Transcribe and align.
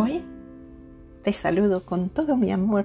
Hoy 0.00 0.22
te 1.24 1.32
saludo 1.32 1.84
con 1.84 2.08
todo 2.08 2.36
mi 2.36 2.52
amor. 2.52 2.84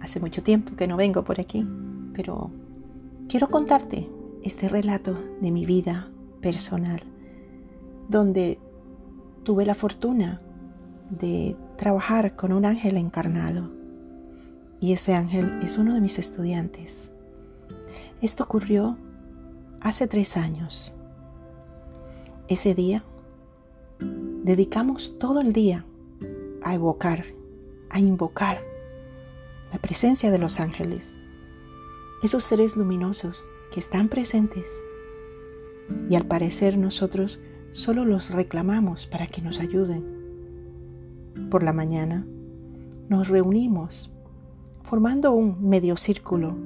Hace 0.00 0.18
mucho 0.18 0.42
tiempo 0.42 0.74
que 0.74 0.86
no 0.86 0.96
vengo 0.96 1.24
por 1.24 1.38
aquí, 1.38 1.68
pero 2.14 2.50
quiero 3.28 3.50
contarte 3.50 4.08
este 4.42 4.70
relato 4.70 5.14
de 5.42 5.50
mi 5.50 5.66
vida 5.66 6.08
personal, 6.40 7.02
donde 8.08 8.58
tuve 9.42 9.66
la 9.66 9.74
fortuna 9.74 10.40
de 11.10 11.54
trabajar 11.76 12.34
con 12.34 12.54
un 12.54 12.64
ángel 12.64 12.96
encarnado. 12.96 13.70
Y 14.80 14.94
ese 14.94 15.12
ángel 15.12 15.60
es 15.62 15.76
uno 15.76 15.92
de 15.92 16.00
mis 16.00 16.18
estudiantes. 16.18 17.12
Esto 18.22 18.44
ocurrió 18.44 18.96
hace 19.82 20.08
tres 20.08 20.38
años. 20.38 20.94
Ese 22.48 22.74
día 22.74 23.04
dedicamos 24.44 25.18
todo 25.18 25.42
el 25.42 25.52
día 25.52 25.84
a 26.66 26.74
evocar, 26.74 27.24
a 27.90 28.00
invocar 28.00 28.60
la 29.72 29.78
presencia 29.78 30.32
de 30.32 30.38
los 30.38 30.58
ángeles, 30.58 31.16
esos 32.24 32.42
seres 32.42 32.76
luminosos 32.76 33.48
que 33.70 33.78
están 33.78 34.08
presentes 34.08 34.68
y 36.10 36.16
al 36.16 36.26
parecer 36.26 36.76
nosotros 36.76 37.38
solo 37.72 38.04
los 38.04 38.30
reclamamos 38.30 39.06
para 39.06 39.28
que 39.28 39.42
nos 39.42 39.60
ayuden. 39.60 40.04
Por 41.52 41.62
la 41.62 41.72
mañana 41.72 42.26
nos 43.08 43.28
reunimos 43.28 44.10
formando 44.82 45.30
un 45.30 45.68
medio 45.68 45.96
círculo, 45.96 46.56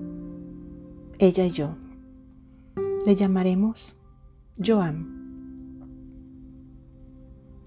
ella 1.19 1.45
y 1.45 1.51
yo. 1.51 1.77
Le 3.05 3.17
llamaremos 3.17 3.99
Joan 4.59 5.20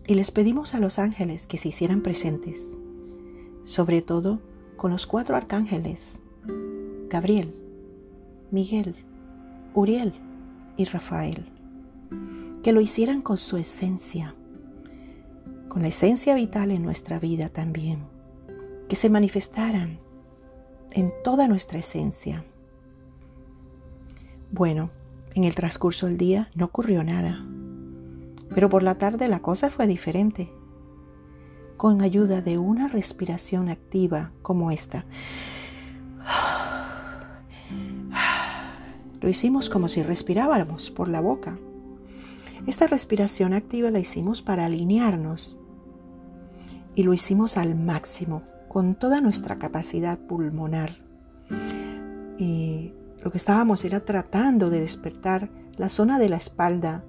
y 0.06 0.16
les 0.16 0.32
pedimos 0.32 0.76
a 0.76 0.80
los 0.80 1.00
ángeles 1.00 1.48
que 1.48 1.58
se 1.58 1.70
hicieran 1.70 2.02
presentes, 2.02 2.66
sobre 3.64 4.02
todo 4.02 4.42
con 4.76 4.92
los 4.92 5.08
cuatro 5.08 5.36
arcángeles, 5.36 6.20
Gabriel, 7.10 7.54
Miguel, 8.52 8.96
Uriel 9.74 10.14
y 10.78 10.86
Rafael, 10.86 11.46
que 12.64 12.74
lo 12.74 12.82
hicieran 12.82 13.22
con 13.22 13.38
su 13.38 13.58
esencia, 13.58 14.36
con 15.70 15.82
la 15.82 15.88
esencia 15.88 16.36
vital 16.36 16.72
en 16.72 16.84
nuestra 16.84 17.20
vida 17.20 17.50
también, 17.50 18.00
que 18.90 18.96
se 18.96 19.10
manifestaran 19.10 20.00
en 20.92 21.12
toda 21.24 21.48
nuestra 21.48 21.80
esencia. 21.80 22.46
Bueno, 24.52 24.92
en 25.34 25.46
el 25.46 25.56
transcurso 25.56 26.06
del 26.06 26.18
día 26.18 26.52
no 26.54 26.66
ocurrió 26.66 27.04
nada. 27.04 27.44
Pero 28.54 28.70
por 28.70 28.84
la 28.84 28.96
tarde 28.96 29.28
la 29.28 29.40
cosa 29.40 29.70
fue 29.70 29.88
diferente. 29.88 30.54
Con 31.78 32.02
ayuda 32.02 32.42
de 32.42 32.58
una 32.58 32.88
respiración 32.88 33.70
activa 33.70 34.32
como 34.42 34.72
esta. 34.72 35.06
Lo 39.22 39.30
hicimos 39.30 39.70
como 39.70 39.88
si 39.88 40.04
respirábamos 40.04 40.92
por 40.92 41.08
la 41.08 41.22
boca. 41.22 41.58
Esta 42.68 42.88
respiración 42.88 43.54
activa 43.54 43.90
la 43.92 44.00
hicimos 44.00 44.42
para 44.42 44.66
alinearnos 44.66 45.58
y 46.96 47.04
lo 47.04 47.14
hicimos 47.14 47.58
al 47.58 47.76
máximo, 47.76 48.44
con 48.68 48.96
toda 48.96 49.22
nuestra 49.22 49.60
capacidad 49.60 50.18
pulmonar. 50.20 50.92
Y 52.38 52.94
lo 53.24 53.32
que 53.32 53.38
estábamos 53.38 53.84
era 53.86 54.02
tratando 54.02 54.70
de 54.70 54.82
despertar 54.82 55.50
la 55.78 55.90
zona 55.90 56.20
de 56.20 56.30
la 56.30 56.38
espalda 56.38 57.04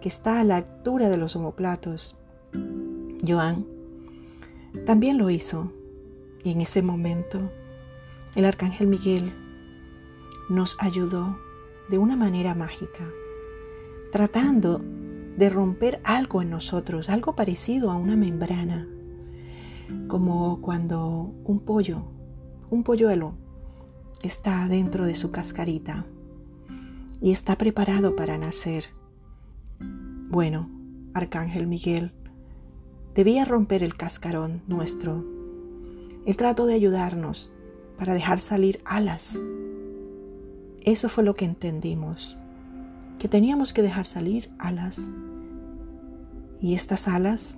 que 0.00 0.08
está 0.08 0.40
a 0.40 0.44
la 0.44 0.56
altura 0.56 1.08
de 1.08 1.16
los 1.16 1.36
omoplatos. 1.36 2.16
Joan. 3.26 3.66
También 4.84 5.18
lo 5.18 5.30
hizo. 5.30 5.72
Y 6.44 6.52
en 6.52 6.60
ese 6.60 6.82
momento 6.82 7.50
el 8.36 8.44
arcángel 8.44 8.86
Miguel 8.86 9.32
nos 10.48 10.76
ayudó 10.78 11.38
de 11.88 11.98
una 11.98 12.16
manera 12.16 12.54
mágica, 12.54 13.04
tratando 14.12 14.80
de 15.36 15.50
romper 15.50 16.00
algo 16.04 16.42
en 16.42 16.50
nosotros, 16.50 17.08
algo 17.08 17.34
parecido 17.34 17.90
a 17.90 17.96
una 17.96 18.16
membrana, 18.16 18.88
como 20.06 20.60
cuando 20.60 21.34
un 21.44 21.60
pollo, 21.60 22.04
un 22.70 22.84
polluelo, 22.84 23.34
está 24.22 24.68
dentro 24.68 25.06
de 25.06 25.14
su 25.14 25.30
cascarita 25.30 26.06
y 27.20 27.32
está 27.32 27.56
preparado 27.56 28.16
para 28.16 28.38
nacer 28.38 28.84
bueno, 30.36 30.68
Arcángel 31.14 31.66
Miguel, 31.66 32.12
debía 33.14 33.46
romper 33.46 33.82
el 33.82 33.96
cascarón 33.96 34.62
nuestro. 34.66 35.24
Él 36.26 36.36
trató 36.36 36.66
de 36.66 36.74
ayudarnos 36.74 37.54
para 37.96 38.12
dejar 38.12 38.40
salir 38.40 38.82
alas. 38.84 39.40
Eso 40.82 41.08
fue 41.08 41.24
lo 41.24 41.32
que 41.32 41.46
entendimos, 41.46 42.36
que 43.18 43.28
teníamos 43.28 43.72
que 43.72 43.80
dejar 43.80 44.06
salir 44.06 44.50
alas. 44.58 45.00
Y 46.60 46.74
estas 46.74 47.08
alas 47.08 47.56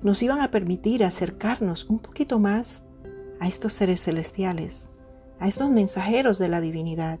nos 0.00 0.22
iban 0.22 0.40
a 0.42 0.52
permitir 0.52 1.02
acercarnos 1.02 1.90
un 1.90 1.98
poquito 1.98 2.38
más 2.38 2.84
a 3.40 3.48
estos 3.48 3.72
seres 3.72 4.00
celestiales, 4.04 4.86
a 5.40 5.48
estos 5.48 5.72
mensajeros 5.72 6.38
de 6.38 6.50
la 6.50 6.60
divinidad. 6.60 7.18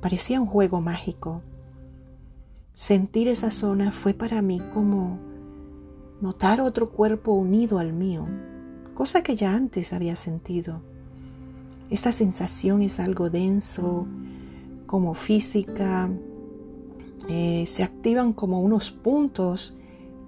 Parecía 0.00 0.40
un 0.40 0.46
juego 0.46 0.80
mágico 0.80 1.42
Sentir 2.78 3.26
esa 3.26 3.50
zona 3.50 3.90
fue 3.90 4.14
para 4.14 4.40
mí 4.40 4.62
como 4.72 5.18
notar 6.20 6.60
otro 6.60 6.90
cuerpo 6.90 7.32
unido 7.32 7.80
al 7.80 7.92
mío, 7.92 8.24
cosa 8.94 9.24
que 9.24 9.34
ya 9.34 9.52
antes 9.52 9.92
había 9.92 10.14
sentido. 10.14 10.80
Esta 11.90 12.12
sensación 12.12 12.82
es 12.82 13.00
algo 13.00 13.30
denso, 13.30 14.06
como 14.86 15.14
física, 15.14 16.08
eh, 17.28 17.64
se 17.66 17.82
activan 17.82 18.32
como 18.32 18.60
unos 18.60 18.92
puntos 18.92 19.74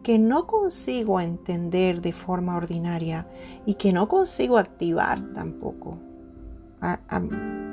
que 0.03 0.19
no 0.19 0.49
consigo 0.49 1.21
entender 1.21 2.01
de 2.01 2.13
forma 2.13 2.57
ordinaria 2.57 3.29
y 3.65 3.75
que 3.75 3.93
no 3.93 4.09
consigo 4.09 4.59
activar 4.59 5.35
tampoco 5.35 5.99
a, 6.81 6.99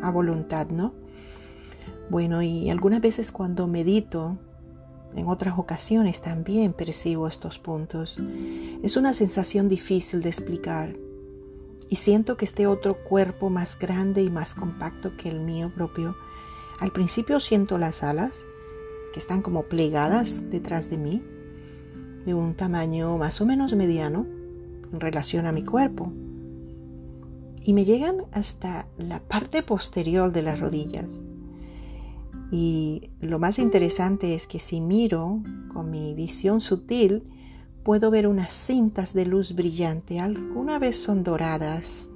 a 0.04 0.12
voluntad, 0.12 0.68
¿no? 0.70 0.94
Bueno, 2.12 2.44
y 2.44 2.70
algunas 2.70 3.02
veces 3.02 3.32
cuando 3.32 3.66
medito, 3.66 4.38
en 5.16 5.28
otras 5.28 5.58
ocasiones 5.58 6.22
también 6.22 6.74
percibo 6.74 7.28
estos 7.28 7.60
puntos. 7.60 8.20
Es 8.84 8.98
una 8.98 9.14
sensación 9.14 9.70
difícil 9.70 10.22
de 10.22 10.30
explicar 10.30 10.96
y 11.90 11.96
siento 11.96 12.38
que 12.38 12.46
este 12.46 12.68
otro 12.68 13.04
cuerpo 13.04 13.50
más 13.50 13.78
grande 13.80 14.22
y 14.24 14.30
más 14.30 14.56
compacto 14.56 15.16
que 15.16 15.30
el 15.30 15.40
mío 15.40 15.72
propio, 15.74 16.16
al 16.80 16.92
principio 16.92 17.40
siento 17.40 17.78
las 17.78 18.04
alas 18.04 18.46
que 19.14 19.20
están 19.20 19.42
como 19.42 19.64
plegadas 19.64 20.50
detrás 20.50 20.90
de 20.90 20.98
mí, 20.98 21.24
de 22.26 22.34
un 22.34 22.56
tamaño 22.56 23.18
más 23.18 23.40
o 23.40 23.46
menos 23.46 23.74
mediano 23.74 24.26
en 24.92 25.00
relación 25.00 25.46
a 25.46 25.52
mi 25.52 25.64
cuerpo, 25.64 26.12
y 27.64 27.74
me 27.74 27.86
llegan 27.86 28.24
hasta 28.32 28.88
la 28.98 29.20
parte 29.20 29.64
posterior 29.64 30.32
de 30.32 30.42
las 30.42 30.60
rodillas. 30.60 31.08
Y 32.52 33.12
lo 33.20 33.40
más 33.40 33.60
interesante 33.60 34.36
es 34.36 34.48
que 34.48 34.60
si 34.60 34.80
miro 34.80 35.42
con 35.74 35.92
mi 35.92 36.14
visión 36.14 36.62
sutil, 36.62 37.24
puedo 37.84 38.10
ver 38.10 38.28
unas 38.28 38.54
cintas 38.54 39.14
de 39.14 39.26
luz 39.26 39.54
brillante, 39.54 40.20
alguna 40.20 40.80
vez 40.80 41.02
son 41.02 41.24
doradas, 41.24 42.10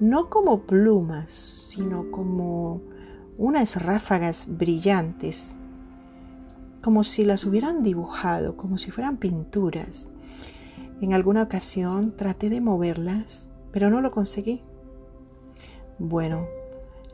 no 0.00 0.30
como 0.30 0.62
plumas, 0.62 1.32
sino 1.32 2.10
como 2.10 2.82
unas 3.36 3.82
ráfagas 3.82 4.46
brillantes, 4.48 5.54
como 6.82 7.04
si 7.04 7.24
las 7.24 7.44
hubieran 7.44 7.82
dibujado, 7.82 8.56
como 8.56 8.78
si 8.78 8.90
fueran 8.90 9.16
pinturas. 9.18 10.08
En 11.00 11.12
alguna 11.12 11.42
ocasión 11.42 12.16
traté 12.16 12.50
de 12.50 12.60
moverlas, 12.60 13.48
pero 13.72 13.90
no 13.90 14.00
lo 14.00 14.10
conseguí. 14.10 14.62
Bueno, 15.98 16.46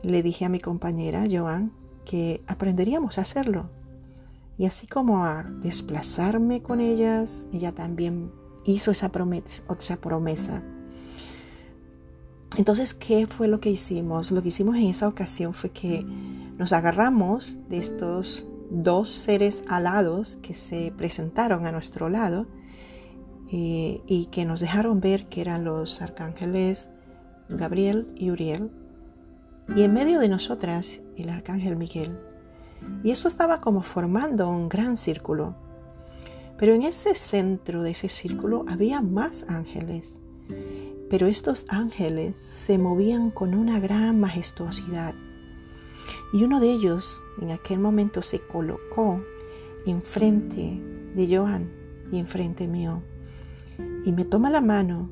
le 0.03 0.23
dije 0.23 0.45
a 0.45 0.49
mi 0.49 0.59
compañera, 0.59 1.25
Joan, 1.29 1.71
que 2.05 2.41
aprenderíamos 2.47 3.17
a 3.17 3.21
hacerlo. 3.21 3.69
Y 4.57 4.65
así 4.65 4.87
como 4.87 5.25
a 5.25 5.43
desplazarme 5.43 6.61
con 6.61 6.79
ellas, 6.79 7.47
ella 7.51 7.73
también 7.73 8.31
hizo 8.65 8.91
esa 8.91 9.09
promesa, 9.09 9.63
otra 9.67 9.97
promesa. 9.97 10.63
Entonces, 12.57 12.93
¿qué 12.93 13.27
fue 13.27 13.49
lo 13.49 13.59
que 13.59 13.69
hicimos? 13.69 14.31
Lo 14.31 14.41
que 14.41 14.47
hicimos 14.47 14.77
en 14.77 14.83
esa 14.83 15.09
ocasión 15.09 15.53
fue 15.53 15.71
que 15.71 16.03
nos 16.03 16.71
agarramos 16.71 17.57
de 17.67 17.79
estos 17.79 18.47
dos 18.69 19.09
seres 19.09 19.63
alados 19.67 20.37
que 20.37 20.53
se 20.53 20.93
presentaron 20.95 21.65
a 21.65 21.71
nuestro 21.71 22.09
lado 22.09 22.47
eh, 23.51 24.01
y 24.07 24.27
que 24.27 24.45
nos 24.45 24.61
dejaron 24.61 25.01
ver 25.01 25.27
que 25.27 25.41
eran 25.41 25.65
los 25.65 26.01
arcángeles 26.01 26.89
Gabriel 27.49 28.07
y 28.15 28.31
Uriel 28.31 28.71
y 29.73 29.83
en 29.83 29.93
medio 29.93 30.19
de 30.19 30.27
nosotras 30.27 31.01
el 31.17 31.29
arcángel 31.29 31.75
Miguel. 31.75 32.17
Y 33.03 33.11
eso 33.11 33.27
estaba 33.27 33.59
como 33.59 33.81
formando 33.81 34.49
un 34.49 34.69
gran 34.69 34.97
círculo. 34.97 35.55
Pero 36.57 36.73
en 36.73 36.83
ese 36.83 37.15
centro 37.15 37.83
de 37.83 37.91
ese 37.91 38.09
círculo 38.09 38.65
había 38.67 39.01
más 39.01 39.45
ángeles. 39.47 40.17
Pero 41.09 41.27
estos 41.27 41.65
ángeles 41.69 42.37
se 42.37 42.77
movían 42.77 43.31
con 43.31 43.53
una 43.53 43.79
gran 43.79 44.19
majestuosidad. 44.19 45.15
Y 46.33 46.43
uno 46.43 46.59
de 46.59 46.71
ellos 46.71 47.23
en 47.41 47.51
aquel 47.51 47.79
momento 47.79 48.21
se 48.21 48.39
colocó 48.39 49.21
enfrente 49.85 50.81
de 51.15 51.35
Joan 51.35 51.71
y 52.11 52.19
enfrente 52.19 52.67
mío. 52.67 53.03
Y 54.05 54.11
me 54.11 54.25
toma 54.25 54.49
la 54.49 54.61
mano. 54.61 55.09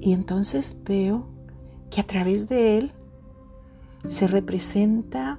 Y 0.00 0.12
entonces 0.12 0.76
veo 0.84 1.26
que 1.90 2.00
a 2.00 2.06
través 2.06 2.48
de 2.48 2.78
él 2.78 2.92
se 4.06 4.28
representa 4.28 5.38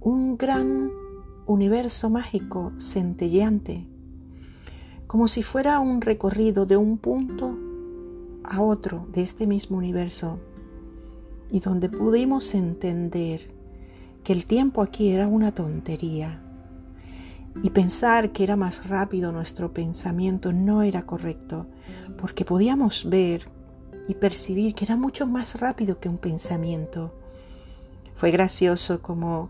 un 0.00 0.36
gran 0.36 0.90
universo 1.46 2.10
mágico 2.10 2.72
centelleante, 2.78 3.86
como 5.06 5.28
si 5.28 5.42
fuera 5.42 5.78
un 5.80 6.00
recorrido 6.00 6.66
de 6.66 6.76
un 6.76 6.98
punto 6.98 7.56
a 8.44 8.60
otro 8.60 9.06
de 9.12 9.22
este 9.22 9.46
mismo 9.46 9.78
universo, 9.78 10.38
y 11.50 11.60
donde 11.60 11.88
pudimos 11.88 12.54
entender 12.54 13.50
que 14.24 14.32
el 14.32 14.44
tiempo 14.44 14.82
aquí 14.82 15.10
era 15.10 15.26
una 15.26 15.52
tontería, 15.52 16.42
y 17.62 17.70
pensar 17.70 18.32
que 18.32 18.42
era 18.42 18.56
más 18.56 18.86
rápido 18.86 19.32
nuestro 19.32 19.72
pensamiento 19.72 20.52
no 20.52 20.82
era 20.82 21.06
correcto, 21.06 21.66
porque 22.18 22.44
podíamos 22.44 23.08
ver 23.08 23.48
y 24.06 24.14
percibir 24.14 24.74
que 24.74 24.84
era 24.84 24.96
mucho 24.96 25.26
más 25.26 25.58
rápido 25.58 25.98
que 25.98 26.08
un 26.08 26.18
pensamiento. 26.18 27.17
Fue 28.18 28.32
gracioso 28.32 29.00
como 29.00 29.48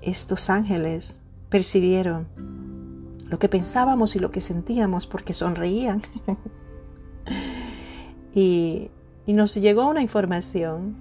estos 0.00 0.48
ángeles 0.48 1.18
percibieron 1.50 2.26
lo 3.28 3.38
que 3.38 3.50
pensábamos 3.50 4.16
y 4.16 4.20
lo 4.20 4.30
que 4.30 4.40
sentíamos 4.40 5.06
porque 5.06 5.34
sonreían. 5.34 6.00
y, 8.34 8.90
y 9.26 9.32
nos 9.34 9.54
llegó 9.54 9.86
una 9.86 10.00
información 10.00 10.96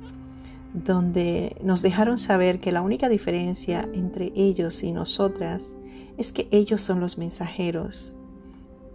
donde 0.74 1.56
nos 1.64 1.82
dejaron 1.82 2.18
saber 2.18 2.60
que 2.60 2.74
la 2.74 2.82
única 2.82 3.08
diferencia 3.08 3.88
entre 3.94 4.34
ellos 4.36 4.84
y 4.84 4.92
nosotras 4.92 5.70
es 6.18 6.34
que 6.34 6.50
ellos 6.52 6.82
son 6.82 7.00
los 7.00 7.18
mensajeros, 7.18 8.14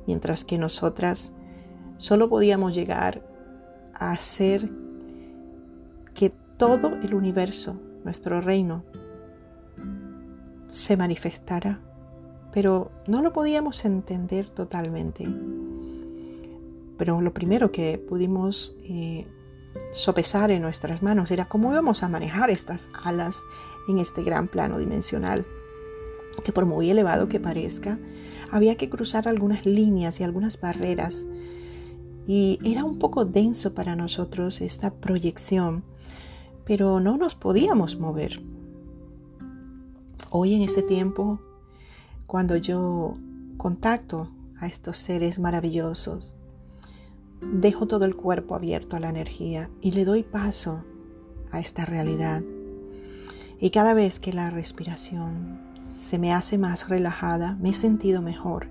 mientras 0.06 0.44
que 0.44 0.58
nosotras 0.58 1.32
solo 1.96 2.28
podíamos 2.28 2.74
llegar 2.74 3.26
a 3.94 4.18
que 4.18 4.87
todo 6.58 6.96
el 7.02 7.14
universo, 7.14 7.80
nuestro 8.04 8.40
reino, 8.40 8.84
se 10.68 10.96
manifestara, 10.96 11.80
pero 12.52 12.90
no 13.06 13.22
lo 13.22 13.32
podíamos 13.32 13.84
entender 13.84 14.50
totalmente. 14.50 15.26
Pero 16.98 17.20
lo 17.20 17.32
primero 17.32 17.70
que 17.70 17.96
pudimos 17.96 18.76
eh, 18.82 19.26
sopesar 19.92 20.50
en 20.50 20.62
nuestras 20.62 21.00
manos 21.02 21.30
era 21.30 21.48
cómo 21.48 21.70
íbamos 21.70 22.02
a 22.02 22.08
manejar 22.08 22.50
estas 22.50 22.88
alas 23.04 23.40
en 23.88 23.98
este 23.98 24.22
gran 24.24 24.48
plano 24.48 24.78
dimensional, 24.78 25.46
que 26.44 26.52
por 26.52 26.66
muy 26.66 26.90
elevado 26.90 27.28
que 27.28 27.40
parezca, 27.40 27.98
había 28.50 28.76
que 28.76 28.88
cruzar 28.88 29.28
algunas 29.28 29.64
líneas 29.64 30.18
y 30.20 30.24
algunas 30.24 30.60
barreras. 30.60 31.24
Y 32.26 32.58
era 32.64 32.84
un 32.84 32.98
poco 32.98 33.24
denso 33.24 33.74
para 33.74 33.96
nosotros 33.96 34.60
esta 34.60 34.92
proyección, 34.92 35.84
pero 36.68 37.00
no 37.00 37.16
nos 37.16 37.34
podíamos 37.34 37.98
mover. 37.98 38.42
Hoy 40.28 40.52
en 40.52 40.60
este 40.60 40.82
tiempo, 40.82 41.40
cuando 42.26 42.56
yo 42.56 43.14
contacto 43.56 44.28
a 44.60 44.66
estos 44.66 44.98
seres 44.98 45.38
maravillosos, 45.38 46.36
dejo 47.40 47.86
todo 47.86 48.04
el 48.04 48.14
cuerpo 48.14 48.54
abierto 48.54 48.96
a 48.96 49.00
la 49.00 49.08
energía 49.08 49.70
y 49.80 49.92
le 49.92 50.04
doy 50.04 50.24
paso 50.24 50.84
a 51.50 51.58
esta 51.58 51.86
realidad. 51.86 52.42
Y 53.58 53.70
cada 53.70 53.94
vez 53.94 54.20
que 54.20 54.34
la 54.34 54.50
respiración 54.50 55.58
se 55.80 56.18
me 56.18 56.34
hace 56.34 56.58
más 56.58 56.90
relajada, 56.90 57.56
me 57.62 57.70
he 57.70 57.74
sentido 57.74 58.20
mejor. 58.20 58.68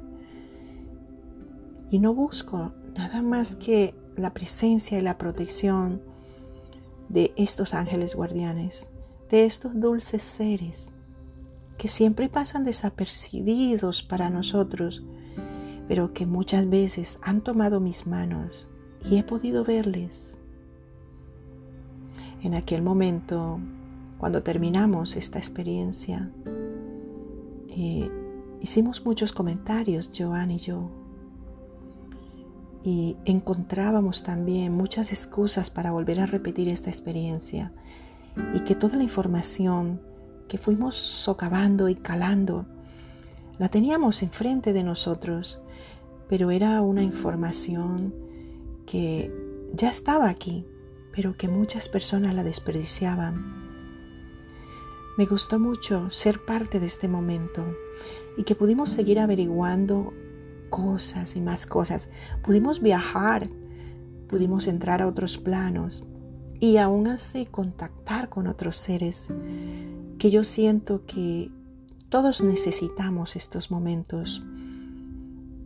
Y 1.90 1.98
no 1.98 2.14
busco 2.14 2.74
nada 2.96 3.24
más 3.24 3.56
que 3.56 3.96
la 4.16 4.36
presencia 4.36 5.00
y 5.00 5.02
la 5.02 5.18
protección 5.18 6.00
de 7.10 7.34
estos 7.36 7.74
ángeles 7.74 8.16
guardianes, 8.16 8.90
de 9.30 9.46
estos 9.46 9.80
dulces 9.80 10.24
seres 10.24 10.88
que 11.78 11.88
siempre 11.88 12.28
pasan 12.28 12.66
desapercibidos 12.66 14.02
para 14.02 14.30
nosotros, 14.30 15.04
pero 15.88 16.14
que 16.14 16.26
muchas 16.26 16.70
veces 16.70 17.20
han 17.22 17.42
tomado 17.42 17.80
mis 17.80 18.08
manos 18.08 18.68
y 19.10 19.18
he 19.18 19.24
podido 19.24 19.64
verles. 19.64 20.38
En 22.42 22.56
aquel 22.56 22.82
momento, 22.82 23.60
cuando 24.18 24.44
terminamos 24.44 25.16
esta 25.16 25.38
experiencia, 25.38 26.32
eh, 27.70 28.10
hicimos 28.60 29.06
muchos 29.06 29.32
comentarios, 29.32 30.12
Joan 30.18 30.52
y 30.52 30.58
yo, 30.58 30.90
y 32.88 33.18
encontrábamos 33.26 34.24
también 34.24 34.72
muchas 34.72 35.12
excusas 35.12 35.70
para 35.70 35.92
volver 35.92 36.22
a 36.22 36.26
repetir 36.26 36.70
esta 36.70 36.90
experiencia 36.90 37.74
y 38.54 38.62
que 38.62 38.76
toda 38.76 38.96
la 38.96 39.04
información 39.04 40.00
que 40.48 40.58
fuimos 40.58 40.96
socavando 40.96 41.90
y 41.90 41.96
calando, 41.96 42.66
la 43.60 43.68
teníamos 43.68 44.24
enfrente 44.24 44.72
de 44.72 44.84
nosotros, 44.84 45.60
pero 46.30 46.50
era 46.50 46.82
una 46.82 47.04
información 47.04 48.16
que 48.86 49.34
ya 49.74 49.90
estaba 49.90 50.30
aquí, 50.30 50.66
pero 51.14 51.36
que 51.36 51.50
muchas 51.50 51.90
personas 51.90 52.36
la 52.36 52.46
desperdiciaban. 52.46 53.68
Me 55.18 55.26
gustó 55.26 55.60
mucho 55.60 56.10
ser 56.10 56.46
parte 56.46 56.80
de 56.80 56.86
este 56.86 57.10
momento 57.10 57.66
y 58.38 58.44
que 58.44 58.56
pudimos 58.56 58.92
seguir 58.92 59.20
averiguando 59.20 60.14
cosas 60.70 61.36
y 61.36 61.42
más 61.42 61.66
cosas. 61.66 62.10
Pudimos 62.44 62.82
viajar, 62.82 63.50
pudimos 64.28 64.68
entrar 64.68 65.02
a 65.02 65.08
otros 65.08 65.38
planos 65.38 66.04
y 66.60 66.78
aún 66.78 67.08
así 67.08 67.46
contactar 67.46 68.30
con 68.30 68.48
otros 68.48 68.78
seres 68.78 69.28
que 70.18 70.32
yo 70.32 70.44
siento 70.44 71.06
que 71.06 71.52
todos 72.10 72.42
necesitamos 72.42 73.36
estos 73.36 73.70
momentos 73.70 74.44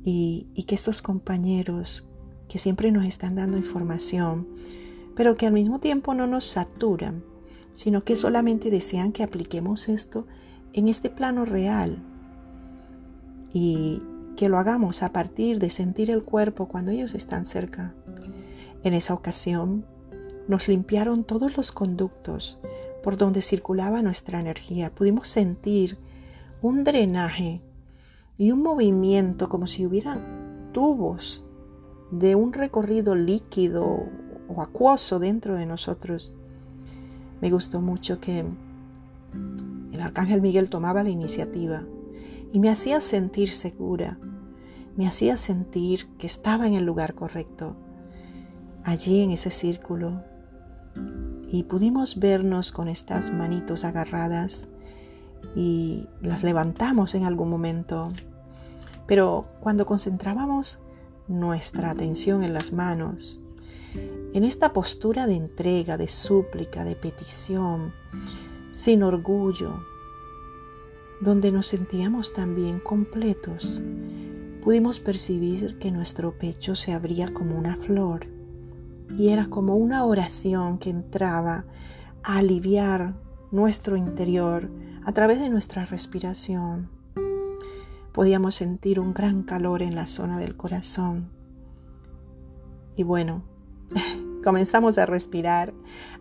y, 0.04 0.48
que 0.68 0.76
estos 0.76 1.02
compañeros 1.02 2.06
que 2.48 2.60
siempre 2.60 2.92
nos 2.92 3.06
están 3.06 3.36
dando 3.36 3.58
información, 3.58 4.48
pero 5.16 5.36
que 5.36 5.46
al 5.46 5.54
mismo 5.54 5.80
tiempo 5.80 6.14
no 6.14 6.28
nos 6.28 6.46
saturan, 6.46 7.24
sino 7.74 8.04
que 8.04 8.16
solamente 8.16 8.70
desean 8.70 9.12
que 9.12 9.24
apliquemos 9.24 9.88
esto 9.88 10.28
en 10.74 10.88
este 10.88 11.10
plano 11.10 11.46
real 11.46 12.00
y 13.54 14.02
que 14.36 14.50
lo 14.50 14.58
hagamos 14.58 15.04
a 15.04 15.12
partir 15.12 15.60
de 15.60 15.70
sentir 15.70 16.10
el 16.12 16.24
cuerpo 16.24 16.68
cuando 16.68 16.92
ellos 16.92 17.14
están 17.14 17.46
cerca. 17.46 17.94
En 18.84 18.94
esa 18.94 19.14
ocasión 19.14 19.86
nos 20.48 20.68
limpiaron 20.68 21.24
todos 21.24 21.58
los 21.58 21.72
conductos 21.72 22.60
por 23.04 23.18
donde 23.18 23.42
circulaba 23.42 24.02
nuestra 24.02 24.40
energía. 24.40 24.94
Pudimos 24.94 25.28
sentir 25.28 25.98
un 26.62 26.84
drenaje 26.84 27.62
y 28.38 28.52
un 28.52 28.62
movimiento 28.62 29.50
como 29.50 29.68
si 29.68 29.86
hubieran 29.86 30.70
tubos 30.72 31.46
de 32.12 32.36
un 32.36 32.54
recorrido 32.54 33.16
líquido 33.16 34.06
o 34.48 34.62
acuoso 34.62 35.20
dentro 35.20 35.58
de 35.58 35.66
nosotros. 35.66 36.34
Me 37.42 37.50
gustó 37.50 37.82
mucho 37.82 38.20
que 38.20 38.46
el 39.92 40.02
arcángel 40.02 40.42
Miguel 40.42 40.70
tomaba 40.70 41.04
la 41.04 41.10
iniciativa 41.10 41.84
y 42.52 42.60
me 42.60 42.70
hacía 42.70 43.02
sentir 43.02 43.54
segura, 43.54 44.18
me 44.96 45.08
hacía 45.08 45.38
sentir 45.38 46.08
que 46.18 46.28
estaba 46.28 46.68
en 46.68 46.74
el 46.74 46.84
lugar 46.84 47.16
correcto, 47.16 47.76
allí 48.84 49.22
en 49.22 49.32
ese 49.32 49.52
círculo, 49.52 50.24
y 51.48 51.64
pudimos 51.64 52.20
vernos 52.20 52.72
con 52.72 52.88
estas 52.88 53.34
manitos 53.34 53.84
agarradas 53.84 54.68
y 55.56 56.08
las 56.22 56.44
levantamos 56.44 57.14
en 57.16 57.26
algún 57.26 57.50
momento. 57.50 58.10
Pero 59.06 59.48
cuando 59.60 59.86
concentrábamos 59.86 60.80
nuestra 61.28 61.92
atención 61.92 62.44
en 62.44 62.54
las 62.54 62.72
manos, 62.72 63.42
en 64.34 64.46
esta 64.46 64.72
postura 64.72 65.28
de 65.28 65.36
entrega, 65.36 65.98
de 65.98 66.08
súplica, 66.08 66.86
de 66.86 66.96
petición, 66.96 67.94
sin 68.72 69.04
orgullo, 69.04 69.84
donde 71.22 71.52
nos 71.52 71.68
sentíamos 71.68 72.34
también 72.34 72.80
completos, 72.80 73.80
pudimos 74.64 75.00
percibir 75.00 75.78
que 75.78 75.92
nuestro 75.92 76.38
pecho 76.38 76.76
se 76.76 76.94
abría 76.94 77.32
como 77.32 77.58
una 77.58 77.76
flor 77.76 78.26
y 79.18 79.30
era 79.30 79.48
como 79.48 79.76
una 79.76 80.04
oración 80.04 80.80
que 80.80 80.90
entraba 80.90 81.66
a 82.24 82.38
aliviar 82.38 83.14
nuestro 83.52 83.98
interior 83.98 84.70
a 85.06 85.12
través 85.12 85.40
de 85.40 85.50
nuestra 85.50 85.86
respiración. 85.86 86.90
podíamos 88.14 88.56
sentir 88.56 89.00
un 89.00 89.14
gran 89.14 89.44
calor 89.44 89.82
en 89.82 89.96
la 89.96 90.06
zona 90.06 90.38
del 90.38 90.58
corazón. 90.58 91.30
Y 92.98 93.04
bueno, 93.04 93.44
comenzamos 94.44 94.98
a 94.98 95.06
respirar 95.06 95.74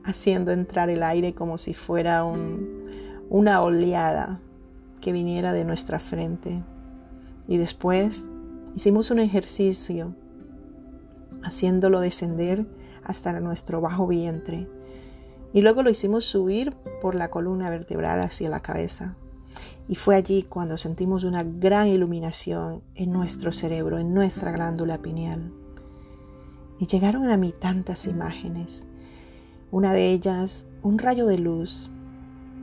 haciendo 0.04 0.52
entrar 0.52 0.88
el 0.88 1.02
aire 1.02 1.34
como 1.34 1.58
si 1.58 1.74
fuera 1.74 2.24
una 3.28 3.60
oleada 3.62 4.40
que 5.00 5.12
viniera 5.12 5.52
de 5.52 5.64
nuestra 5.64 5.98
frente. 5.98 6.62
Y 7.48 7.56
después 7.56 8.24
hicimos 8.76 9.10
un 9.10 9.18
ejercicio 9.18 10.14
haciéndolo 11.42 12.00
descender 12.00 12.66
hasta 13.04 13.38
nuestro 13.40 13.80
bajo 13.80 14.06
vientre. 14.06 14.68
Y 15.52 15.62
luego 15.62 15.82
lo 15.82 15.90
hicimos 15.90 16.24
subir 16.24 16.74
por 17.02 17.14
la 17.14 17.30
columna 17.30 17.70
vertebral 17.70 18.20
hacia 18.20 18.48
la 18.50 18.60
cabeza. 18.60 19.16
Y 19.88 19.96
fue 19.96 20.14
allí 20.14 20.44
cuando 20.44 20.78
sentimos 20.78 21.24
una 21.24 21.42
gran 21.42 21.88
iluminación 21.88 22.82
en 22.94 23.12
nuestro 23.12 23.52
cerebro, 23.52 23.98
en 23.98 24.14
nuestra 24.14 24.52
glándula 24.52 24.98
pineal. 24.98 25.52
Y 26.78 26.86
llegaron 26.86 27.28
a 27.28 27.36
mí 27.36 27.52
tantas 27.58 28.06
imágenes. 28.06 28.84
Una 29.72 29.92
de 29.92 30.12
ellas, 30.12 30.66
un 30.82 30.98
rayo 30.98 31.26
de 31.26 31.38
luz 31.38 31.90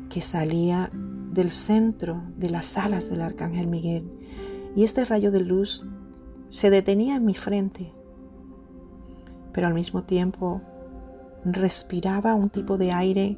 que 0.10 0.22
salía 0.22 0.89
del 1.38 1.51
centro 1.51 2.24
de 2.36 2.50
las 2.50 2.79
alas 2.79 3.12
del 3.12 3.22
arcángel 3.22 3.67
Miguel. 3.67 4.12
Y 4.75 4.84
este 4.84 5.06
rayo 5.06 5.32
de 5.32 5.39
luz 5.39 5.86
se 6.50 6.72
detenía 6.72 7.15
en 7.15 7.25
mi 7.25 7.36
frente, 7.36 7.94
pero 9.53 9.67
al 9.67 9.75
mismo 9.75 10.03
tiempo 10.03 10.62
respiraba 11.46 12.34
un 12.34 12.50
tipo 12.50 12.79
de 12.79 12.91
aire 12.91 13.38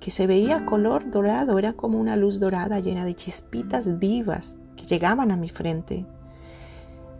que 0.00 0.10
se 0.10 0.26
veía 0.26 0.66
color 0.66 1.10
dorado, 1.10 1.58
era 1.58 1.72
como 1.72 1.98
una 1.98 2.14
luz 2.14 2.40
dorada 2.40 2.78
llena 2.78 3.06
de 3.06 3.14
chispitas 3.14 3.98
vivas 3.98 4.56
que 4.76 4.84
llegaban 4.84 5.30
a 5.30 5.36
mi 5.38 5.48
frente. 5.48 6.04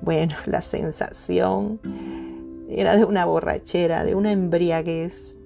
Bueno, 0.03 0.35
la 0.47 0.61
sensación 0.61 1.81
era 2.69 2.95
de 2.95 3.07
una 3.07 3.25
borrachera, 3.25 4.05
de 4.05 4.15
una 4.15 4.33
embriaguez. 4.33 5.39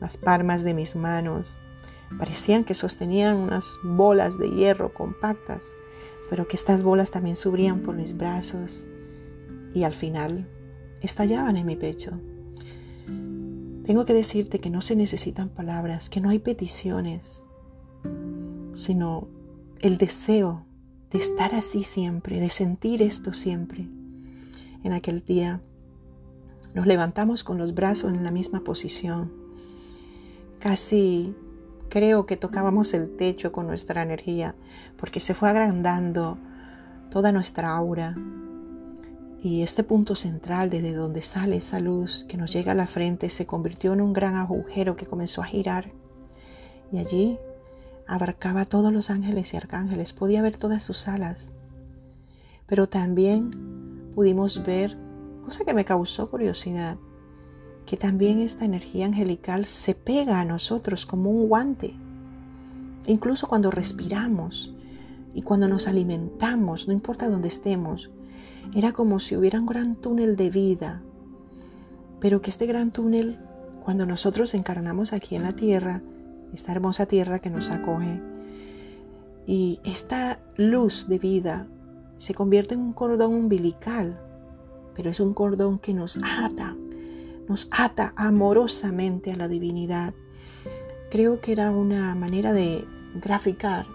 Las 0.00 0.16
palmas 0.16 0.64
de 0.64 0.72
mis 0.72 0.96
manos 0.96 1.58
parecían 2.18 2.64
que 2.64 2.74
sostenían 2.74 3.36
unas 3.36 3.78
bolas 3.82 4.38
de 4.38 4.50
hierro 4.50 4.92
compactas, 4.94 5.62
pero 6.30 6.48
que 6.48 6.56
estas 6.56 6.82
bolas 6.82 7.10
también 7.10 7.36
subían 7.36 7.80
por 7.80 7.94
mis 7.94 8.16
brazos 8.16 8.86
y 9.74 9.84
al 9.84 9.94
final 9.94 10.48
estallaban 11.02 11.56
en 11.56 11.66
mi 11.66 11.76
pecho. 11.76 12.18
Tengo 13.84 14.04
que 14.04 14.14
decirte 14.14 14.58
que 14.58 14.70
no 14.70 14.82
se 14.82 14.96
necesitan 14.96 15.48
palabras, 15.48 16.08
que 16.08 16.20
no 16.20 16.30
hay 16.30 16.40
peticiones, 16.40 17.44
sino 18.74 19.28
el 19.80 19.98
deseo 19.98 20.66
de 21.10 21.18
estar 21.18 21.54
así 21.54 21.84
siempre, 21.84 22.40
de 22.40 22.50
sentir 22.50 23.02
esto 23.02 23.32
siempre. 23.32 23.86
En 24.82 24.92
aquel 24.92 25.24
día 25.24 25.60
nos 26.74 26.86
levantamos 26.86 27.44
con 27.44 27.58
los 27.58 27.74
brazos 27.74 28.12
en 28.12 28.24
la 28.24 28.30
misma 28.30 28.64
posición. 28.64 29.32
Casi 30.58 31.34
creo 31.88 32.26
que 32.26 32.36
tocábamos 32.36 32.94
el 32.94 33.16
techo 33.16 33.52
con 33.52 33.66
nuestra 33.66 34.02
energía, 34.02 34.54
porque 34.96 35.20
se 35.20 35.34
fue 35.34 35.48
agrandando 35.48 36.38
toda 37.10 37.32
nuestra 37.32 37.70
aura, 37.74 38.14
y 39.42 39.62
este 39.62 39.84
punto 39.84 40.16
central 40.16 40.70
desde 40.70 40.92
donde 40.92 41.22
sale 41.22 41.58
esa 41.58 41.78
luz 41.78 42.24
que 42.24 42.36
nos 42.36 42.52
llega 42.52 42.72
a 42.72 42.74
la 42.74 42.88
frente 42.88 43.30
se 43.30 43.46
convirtió 43.46 43.92
en 43.92 44.00
un 44.00 44.12
gran 44.12 44.34
agujero 44.34 44.96
que 44.96 45.06
comenzó 45.06 45.40
a 45.40 45.46
girar. 45.46 45.92
Y 46.90 46.98
allí 46.98 47.38
abarcaba 48.08 48.62
a 48.62 48.64
todos 48.64 48.92
los 48.92 49.08
ángeles 49.08 49.54
y 49.54 49.56
arcángeles, 49.56 50.12
podía 50.12 50.42
ver 50.42 50.56
todas 50.56 50.82
sus 50.82 51.06
alas. 51.06 51.50
Pero 52.66 52.88
también 52.88 54.10
pudimos 54.16 54.64
ver, 54.64 54.96
cosa 55.44 55.64
que 55.64 55.74
me 55.74 55.84
causó 55.84 56.28
curiosidad, 56.30 56.96
que 57.86 57.96
también 57.96 58.40
esta 58.40 58.64
energía 58.64 59.06
angelical 59.06 59.66
se 59.66 59.94
pega 59.94 60.40
a 60.40 60.44
nosotros 60.44 61.06
como 61.06 61.30
un 61.30 61.48
guante. 61.48 61.94
Incluso 63.06 63.46
cuando 63.46 63.70
respiramos 63.70 64.74
y 65.32 65.42
cuando 65.42 65.68
nos 65.68 65.86
alimentamos, 65.86 66.88
no 66.88 66.92
importa 66.92 67.30
dónde 67.30 67.48
estemos, 67.48 68.10
era 68.74 68.92
como 68.92 69.20
si 69.20 69.36
hubiera 69.36 69.60
un 69.60 69.66
gran 69.66 69.94
túnel 69.94 70.34
de 70.34 70.50
vida, 70.50 71.02
pero 72.20 72.42
que 72.42 72.50
este 72.50 72.66
gran 72.66 72.90
túnel, 72.90 73.38
cuando 73.84 74.04
nosotros 74.04 74.54
encarnamos 74.54 75.12
aquí 75.12 75.36
en 75.36 75.44
la 75.44 75.52
tierra, 75.52 76.02
esta 76.52 76.72
hermosa 76.72 77.06
tierra 77.06 77.38
que 77.38 77.50
nos 77.50 77.70
acoge, 77.70 78.20
y 79.46 79.78
esta 79.84 80.40
luz 80.56 81.06
de 81.08 81.20
vida 81.20 81.68
se 82.18 82.34
convierte 82.34 82.74
en 82.74 82.80
un 82.80 82.92
cordón 82.92 83.32
umbilical, 83.32 84.18
pero 84.96 85.10
es 85.10 85.20
un 85.20 85.34
cordón 85.34 85.78
que 85.78 85.94
nos 85.94 86.18
ata, 86.24 86.74
nos 87.48 87.68
ata 87.70 88.12
amorosamente 88.16 89.32
a 89.32 89.36
la 89.36 89.48
divinidad. 89.48 90.14
Creo 91.10 91.40
que 91.40 91.52
era 91.52 91.70
una 91.70 92.14
manera 92.14 92.52
de 92.52 92.84
graficar 93.14 93.86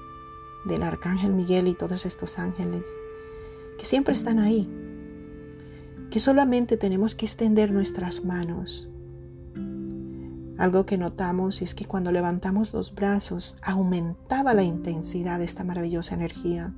del 0.65 0.83
arcángel 0.83 1.33
Miguel 1.33 1.67
y 1.67 1.73
todos 1.73 2.05
estos 2.05 2.39
ángeles 2.39 2.85
que 3.77 3.85
siempre 3.85 4.13
están 4.13 4.39
ahí, 4.39 4.69
que 6.11 6.19
solamente 6.19 6.77
tenemos 6.77 7.15
que 7.15 7.25
extender 7.25 7.71
nuestras 7.71 8.23
manos. 8.23 8.89
Algo 10.57 10.85
que 10.85 10.99
notamos 10.99 11.63
es 11.63 11.73
que 11.73 11.85
cuando 11.85 12.11
levantamos 12.11 12.73
los 12.73 12.93
brazos 12.93 13.55
aumentaba 13.63 14.53
la 14.53 14.61
intensidad 14.61 15.39
de 15.39 15.45
esta 15.45 15.63
maravillosa 15.63 16.13
energía. 16.13 16.75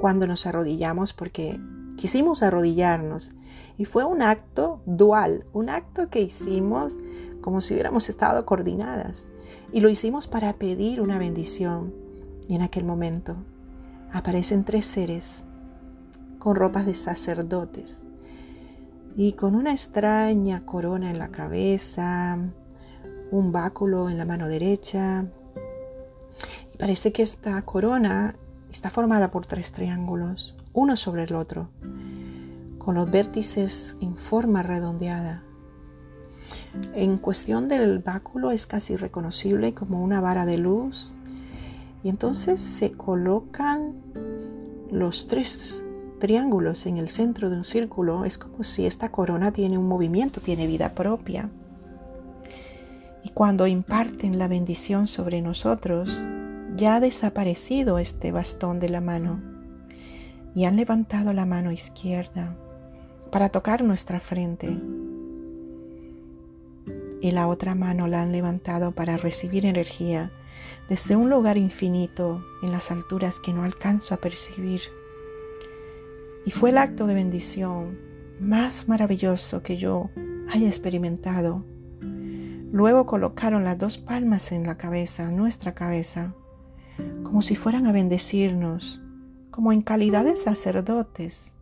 Cuando 0.00 0.26
nos 0.26 0.46
arrodillamos, 0.46 1.12
porque 1.12 1.60
quisimos 1.98 2.42
arrodillarnos, 2.42 3.32
y 3.76 3.84
fue 3.84 4.04
un 4.04 4.22
acto 4.22 4.80
dual, 4.86 5.44
un 5.52 5.68
acto 5.68 6.08
que 6.08 6.20
hicimos 6.20 6.94
como 7.40 7.60
si 7.60 7.74
hubiéramos 7.74 8.08
estado 8.08 8.46
coordinadas, 8.46 9.26
y 9.72 9.80
lo 9.80 9.88
hicimos 9.88 10.28
para 10.28 10.54
pedir 10.54 11.00
una 11.00 11.18
bendición. 11.18 11.92
Y 12.48 12.54
en 12.54 12.62
aquel 12.62 12.84
momento 12.84 13.36
aparecen 14.12 14.64
tres 14.64 14.86
seres 14.86 15.44
con 16.38 16.56
ropas 16.56 16.86
de 16.86 16.94
sacerdotes 16.94 18.00
y 19.16 19.32
con 19.32 19.54
una 19.54 19.72
extraña 19.72 20.64
corona 20.64 21.10
en 21.10 21.18
la 21.18 21.28
cabeza, 21.28 22.38
un 23.30 23.52
báculo 23.52 24.10
en 24.10 24.18
la 24.18 24.24
mano 24.24 24.48
derecha. 24.48 25.26
Y 26.72 26.76
parece 26.76 27.12
que 27.12 27.22
esta 27.22 27.60
corona 27.62 28.36
está 28.70 28.90
formada 28.90 29.30
por 29.30 29.46
tres 29.46 29.72
triángulos, 29.72 30.56
uno 30.72 30.96
sobre 30.96 31.24
el 31.24 31.34
otro, 31.34 31.68
con 32.84 32.96
los 32.96 33.10
vértices 33.10 33.96
en 34.00 34.16
forma 34.16 34.62
redondeada. 34.62 35.42
En 36.94 37.16
cuestión 37.16 37.68
del 37.68 38.00
báculo 38.00 38.50
es 38.50 38.66
casi 38.66 38.96
reconocible 38.96 39.72
como 39.72 40.02
una 40.02 40.20
vara 40.20 40.44
de 40.44 40.58
luz 40.58 41.12
y 42.02 42.10
entonces 42.10 42.60
se 42.60 42.92
colocan 42.92 43.94
los 44.90 45.28
tres 45.28 45.82
triángulos 46.20 46.84
en 46.86 46.98
el 46.98 47.08
centro 47.08 47.48
de 47.48 47.56
un 47.56 47.64
círculo, 47.64 48.24
es 48.24 48.38
como 48.38 48.64
si 48.64 48.86
esta 48.86 49.10
corona 49.10 49.50
tiene 49.50 49.78
un 49.78 49.88
movimiento, 49.88 50.40
tiene 50.40 50.66
vida 50.66 50.94
propia. 50.94 51.48
Y 53.22 53.30
cuando 53.30 53.66
imparten 53.66 54.38
la 54.38 54.48
bendición 54.48 55.06
sobre 55.06 55.40
nosotros, 55.40 56.22
ya 56.76 56.96
ha 56.96 57.00
desaparecido 57.00 57.98
este 57.98 58.30
bastón 58.30 58.78
de 58.78 58.90
la 58.90 59.00
mano 59.00 59.40
y 60.54 60.66
han 60.66 60.76
levantado 60.76 61.32
la 61.32 61.46
mano 61.46 61.72
izquierda 61.72 62.54
para 63.34 63.48
tocar 63.48 63.82
nuestra 63.82 64.20
frente. 64.20 64.80
Y 67.20 67.32
la 67.32 67.48
otra 67.48 67.74
mano 67.74 68.06
la 68.06 68.22
han 68.22 68.30
levantado 68.30 68.92
para 68.92 69.16
recibir 69.16 69.66
energía 69.66 70.30
desde 70.88 71.16
un 71.16 71.30
lugar 71.30 71.56
infinito 71.56 72.44
en 72.62 72.70
las 72.70 72.92
alturas 72.92 73.40
que 73.40 73.52
no 73.52 73.64
alcanzo 73.64 74.14
a 74.14 74.18
percibir. 74.18 74.82
Y 76.46 76.52
fue 76.52 76.70
el 76.70 76.78
acto 76.78 77.08
de 77.08 77.14
bendición 77.14 77.98
más 78.38 78.86
maravilloso 78.86 79.64
que 79.64 79.78
yo 79.78 80.10
haya 80.48 80.68
experimentado. 80.68 81.64
Luego 82.70 83.04
colocaron 83.04 83.64
las 83.64 83.78
dos 83.78 83.98
palmas 83.98 84.52
en 84.52 84.64
la 84.64 84.76
cabeza, 84.76 85.28
nuestra 85.32 85.74
cabeza, 85.74 86.34
como 87.24 87.42
si 87.42 87.56
fueran 87.56 87.88
a 87.88 87.92
bendecirnos, 87.92 89.02
como 89.50 89.72
en 89.72 89.82
calidad 89.82 90.22
de 90.24 90.36
sacerdotes, 90.36 91.53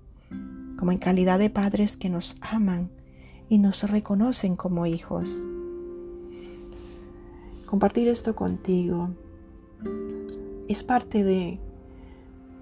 como 0.82 0.90
en 0.90 0.98
calidad 0.98 1.38
de 1.38 1.48
padres 1.48 1.96
que 1.96 2.08
nos 2.08 2.38
aman 2.40 2.90
y 3.48 3.58
nos 3.58 3.88
reconocen 3.88 4.56
como 4.56 4.84
hijos. 4.84 5.46
Compartir 7.66 8.08
esto 8.08 8.34
contigo 8.34 9.10
es 10.66 10.82
parte 10.82 11.22
de 11.22 11.60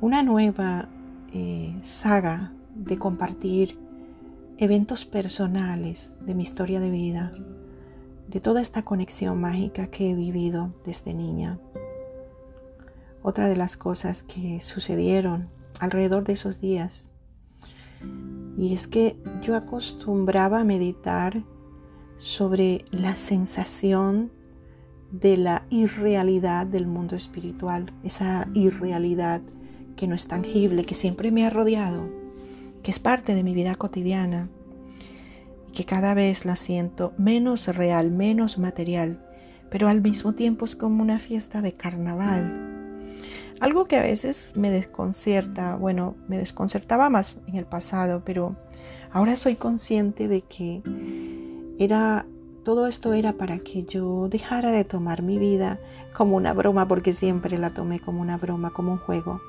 una 0.03 0.23
nueva 0.23 0.91
eh, 1.33 1.75
saga 1.81 2.53
de 2.75 2.99
compartir 2.99 3.79
eventos 4.59 5.07
personales 5.07 6.13
de 6.21 6.35
mi 6.35 6.43
historia 6.43 6.79
de 6.79 6.91
vida, 6.91 7.33
de 8.29 8.41
toda 8.41 8.61
esta 8.61 8.83
conexión 8.83 9.41
mágica 9.41 9.87
que 9.87 10.11
he 10.11 10.15
vivido 10.15 10.75
desde 10.85 11.15
niña. 11.15 11.59
otra 13.23 13.49
de 13.49 13.57
las 13.57 13.79
cosas 13.79 14.23
que 14.23 14.61
sucedieron 14.61 15.49
alrededor 15.79 16.25
de 16.25 16.35
esos 16.35 16.61
días. 16.61 17.10
Y 18.59 18.75
es 18.75 18.87
que 18.87 19.17
yo 19.43 19.57
acostumbraba 19.57 20.61
a 20.61 20.65
meditar 20.65 21.43
sobre 22.19 22.85
la 22.91 23.17
sensación 23.17 24.31
de 25.11 25.37
la 25.37 25.65
irrealidad 25.71 26.67
del 26.67 26.87
mundo 26.87 27.17
espiritual, 27.17 27.93
esa 28.05 28.49
irrealidad 28.55 29.41
que 29.97 30.07
no 30.07 30.15
es 30.15 30.29
tangible, 30.29 30.85
que 30.85 30.95
siempre 30.95 31.33
me 31.33 31.47
ha 31.47 31.51
rodeado, 31.51 32.09
que 32.83 32.91
es 32.91 32.99
parte 32.99 33.35
de 33.35 33.43
mi 33.43 33.55
vida 33.55 33.75
cotidiana 33.75 34.49
y 35.69 35.73
que 35.73 35.85
cada 35.85 36.15
vez 36.15 36.45
la 36.45 36.57
siento 36.57 37.13
menos 37.19 37.67
real, 37.69 38.11
menos 38.11 38.59
material, 38.59 39.27
pero 39.71 39.89
al 39.89 40.01
mismo 40.01 40.35
tiempo 40.35 40.65
es 40.65 40.77
como 40.77 41.03
una 41.03 41.19
fiesta 41.19 41.63
de 41.63 41.73
carnaval. 41.75 42.80
Algo 43.61 43.85
que 43.85 43.97
a 43.97 44.03
veces 44.03 44.55
me 44.57 44.71
desconcierta, 44.71 45.77
bueno, 45.77 46.17
me 46.29 46.39
desconcertaba 46.39 47.11
más 47.11 47.37
en 47.47 47.57
el 47.57 47.67
pasado, 47.67 48.23
pero 48.25 48.57
ahora 49.13 49.37
soy 49.37 49.55
consciente 49.55 50.29
de 50.29 50.41
que 50.41 50.83
era 51.79 52.27
todo 52.65 52.87
esto 52.87 53.15
era 53.15 53.35
para 53.35 53.59
que 53.59 53.85
yo 53.85 54.29
dejara 54.29 54.71
de 54.71 54.85
tomar 54.85 55.23
mi 55.23 55.39
vida 55.39 55.79
como 56.17 56.37
una 56.37 56.53
broma, 56.53 56.87
porque 56.89 57.13
siempre 57.13 57.59
la 57.59 57.71
tomé 57.71 58.01
como 58.01 58.21
una 58.21 58.37
broma, 58.37 58.71
como 58.71 58.93
un 58.93 58.99
juego. 58.99 59.41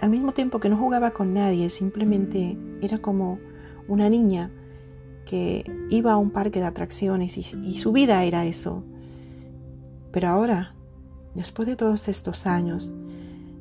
Al 0.00 0.10
mismo 0.10 0.32
tiempo 0.32 0.58
que 0.58 0.68
no 0.68 0.76
jugaba 0.76 1.12
con 1.12 1.32
nadie, 1.34 1.70
simplemente 1.70 2.56
era 2.80 2.98
como 2.98 3.38
una 3.88 4.08
niña 4.08 4.50
que 5.26 5.64
iba 5.90 6.12
a 6.12 6.16
un 6.16 6.30
parque 6.30 6.60
de 6.60 6.66
atracciones 6.66 7.36
y, 7.38 7.56
y 7.64 7.78
su 7.78 7.92
vida 7.92 8.24
era 8.24 8.44
eso. 8.44 8.82
Pero 10.10 10.28
ahora, 10.28 10.74
después 11.34 11.66
de 11.68 11.76
todos 11.76 12.08
estos 12.08 12.46
años, 12.46 12.92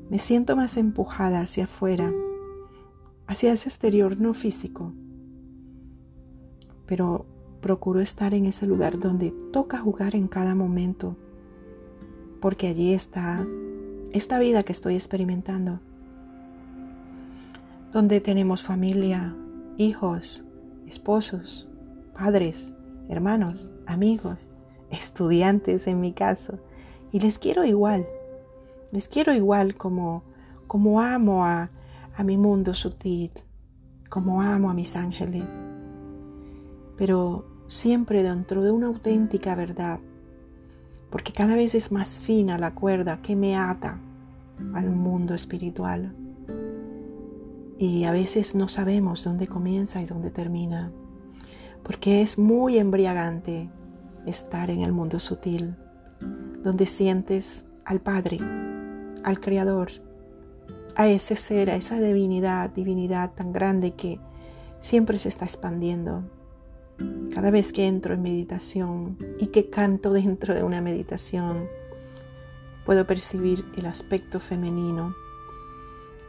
me 0.10 0.20
siento 0.20 0.56
más 0.56 0.78
empujada 0.78 1.40
hacia 1.40 1.64
afuera, 1.64 2.12
hacia 3.28 3.54
ese 3.54 3.70
exterior 3.70 4.20
no 4.20 4.34
físico. 4.34 4.94
Pero 6.86 7.26
procuro 7.62 8.02
estar 8.02 8.34
en 8.34 8.46
ese 8.46 8.66
lugar 8.66 9.00
donde 9.00 9.34
toca 9.54 9.78
jugar 9.78 10.16
en 10.16 10.28
cada 10.28 10.56
momento, 10.56 11.16
porque 12.42 12.68
allí 12.68 12.94
está 12.94 13.46
esta 14.12 14.40
vida 14.40 14.64
que 14.64 14.74
estoy 14.74 14.96
experimentando, 14.96 15.80
donde 17.94 18.20
tenemos 18.20 18.64
familia, 18.64 19.36
hijos, 19.78 20.44
esposos, 20.88 21.70
padres, 22.14 22.74
hermanos, 23.08 23.72
amigos, 23.86 24.50
estudiantes 24.90 25.88
en 25.88 26.02
mi 26.02 26.12
caso, 26.12 26.60
y 27.12 27.20
les 27.20 27.40
quiero 27.40 27.66
igual, 27.66 28.08
les 28.92 29.08
quiero 29.08 29.34
igual 29.34 29.76
como, 29.76 30.24
como 30.68 31.02
amo 31.02 31.46
a, 31.46 31.70
a 32.16 32.24
mi 32.24 32.38
mundo 32.38 32.74
sutil, 32.74 33.32
como 34.10 34.42
amo 34.42 34.70
a 34.70 34.74
mis 34.74 34.96
ángeles. 34.96 35.46
Pero 36.98 37.46
siempre 37.68 38.22
dentro 38.22 38.62
de 38.64 38.72
una 38.72 38.88
auténtica 38.88 39.56
verdad, 39.56 40.00
porque 41.10 41.34
cada 41.34 41.56
vez 41.56 41.76
es 41.76 41.92
más 41.92 42.20
fina 42.20 42.58
la 42.58 42.74
cuerda 42.74 43.22
que 43.22 43.36
me 43.36 43.56
ata 43.56 44.00
al 44.74 44.90
mundo 44.92 45.34
espiritual. 45.34 46.16
Y 47.78 48.04
a 48.04 48.12
veces 48.12 48.56
no 48.56 48.68
sabemos 48.68 49.24
dónde 49.24 49.48
comienza 49.48 50.02
y 50.02 50.06
dónde 50.06 50.30
termina, 50.30 50.92
porque 51.84 52.22
es 52.22 52.38
muy 52.38 52.78
embriagante 52.78 53.70
estar 54.26 54.70
en 54.70 54.82
el 54.82 54.92
mundo 54.92 55.20
sutil, 55.20 55.76
donde 56.64 56.86
sientes 56.86 57.66
al 57.86 58.02
Padre, 58.02 58.40
al 59.24 59.40
Creador, 59.40 59.92
a 60.96 61.08
ese 61.08 61.36
ser, 61.36 61.70
a 61.70 61.76
esa 61.76 62.00
divinidad, 62.00 62.70
divinidad 62.70 63.34
tan 63.34 63.52
grande 63.52 63.92
que 63.92 64.20
siempre 64.80 65.20
se 65.20 65.30
está 65.30 65.46
expandiendo 65.46 66.24
cada 67.34 67.52
vez 67.52 67.72
que 67.72 67.88
entro 67.88 68.14
en 68.14 68.22
meditación 68.22 69.18
y 69.40 69.48
que 69.48 69.70
canto 69.70 70.12
dentro 70.14 70.54
de 70.54 70.64
una 70.64 70.82
meditación, 70.82 71.68
puedo 72.86 73.06
percibir 73.06 73.66
el 73.78 73.86
aspecto 73.86 74.40
femenino 74.40 75.16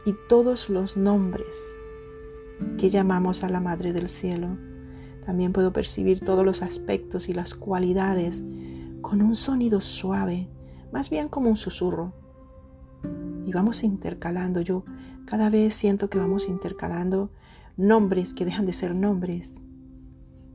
y 0.05 0.13
todos 0.27 0.69
los 0.69 0.97
nombres 0.97 1.75
que 2.77 2.89
llamamos 2.89 3.43
a 3.43 3.49
la 3.49 3.59
Madre 3.59 3.93
del 3.93 4.09
Cielo. 4.09 4.57
También 5.25 5.53
puedo 5.53 5.71
percibir 5.71 6.19
todos 6.19 6.45
los 6.45 6.61
aspectos 6.61 7.29
y 7.29 7.33
las 7.33 7.53
cualidades 7.53 8.41
con 9.13 9.21
un 9.21 9.35
sonido 9.35 9.79
suave, 9.79 10.47
más 10.91 11.11
bien 11.11 11.27
como 11.27 11.47
un 11.47 11.55
susurro. 11.55 12.13
Y 13.45 13.51
vamos 13.51 13.83
intercalando. 13.83 14.59
Yo 14.61 14.85
cada 15.25 15.51
vez 15.51 15.75
siento 15.75 16.09
que 16.09 16.17
vamos 16.17 16.47
intercalando 16.47 17.29
nombres 17.77 18.33
que 18.33 18.43
dejan 18.43 18.65
de 18.65 18.73
ser 18.73 18.95
nombres 18.95 19.51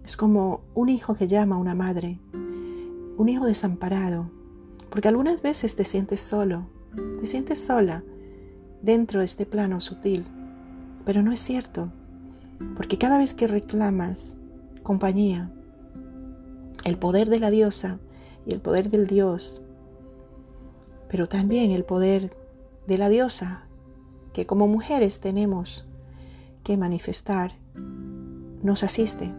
es 0.05 0.17
como 0.17 0.63
un 0.75 0.89
hijo 0.89 1.15
que 1.15 1.29
llama 1.29 1.55
a 1.55 1.59
una 1.61 1.77
madre, 1.77 2.19
un 3.17 3.29
hijo 3.29 3.47
desamparado, 3.47 4.29
porque 4.91 5.07
algunas 5.07 5.41
veces 5.41 5.77
te 5.77 5.85
sientes 5.85 6.21
solo, 6.21 6.67
te 7.21 7.29
sientes 7.29 7.61
sola 7.61 8.03
dentro 8.83 9.21
de 9.21 9.27
este 9.27 9.47
plano 9.47 9.81
sutil, 9.81 10.25
pero 11.05 11.23
no 11.23 11.31
es 11.31 11.39
cierto, 11.39 11.93
porque 12.77 12.99
cada 12.99 13.19
vez 13.19 13.35
que 13.35 13.47
reclamas 13.47 14.35
compañía, 14.83 15.53
el 16.83 16.99
poder 16.99 17.29
de 17.29 17.39
la 17.39 17.51
diosa 17.51 18.01
y 18.49 18.53
el 18.53 18.61
poder 18.61 18.91
del 18.91 19.07
dios, 19.07 19.63
pero 21.09 21.29
también 21.29 21.71
el 21.71 21.85
poder 21.85 22.37
de 22.89 22.99
la 22.99 23.09
diosa 23.09 23.69
que 24.33 24.45
como 24.45 24.67
mujeres 24.67 25.21
tenemos 25.21 25.87
que 26.65 26.77
manifestar, 26.77 27.53
nos 28.63 28.83
asiste 28.83 29.33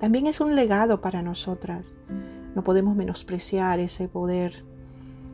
también 0.00 0.26
es 0.26 0.40
un 0.40 0.56
legado 0.56 1.02
para 1.02 1.20
nosotras. 1.20 1.94
No 2.54 2.64
podemos 2.64 2.96
menospreciar 2.96 3.80
ese 3.80 4.08
poder. 4.08 4.64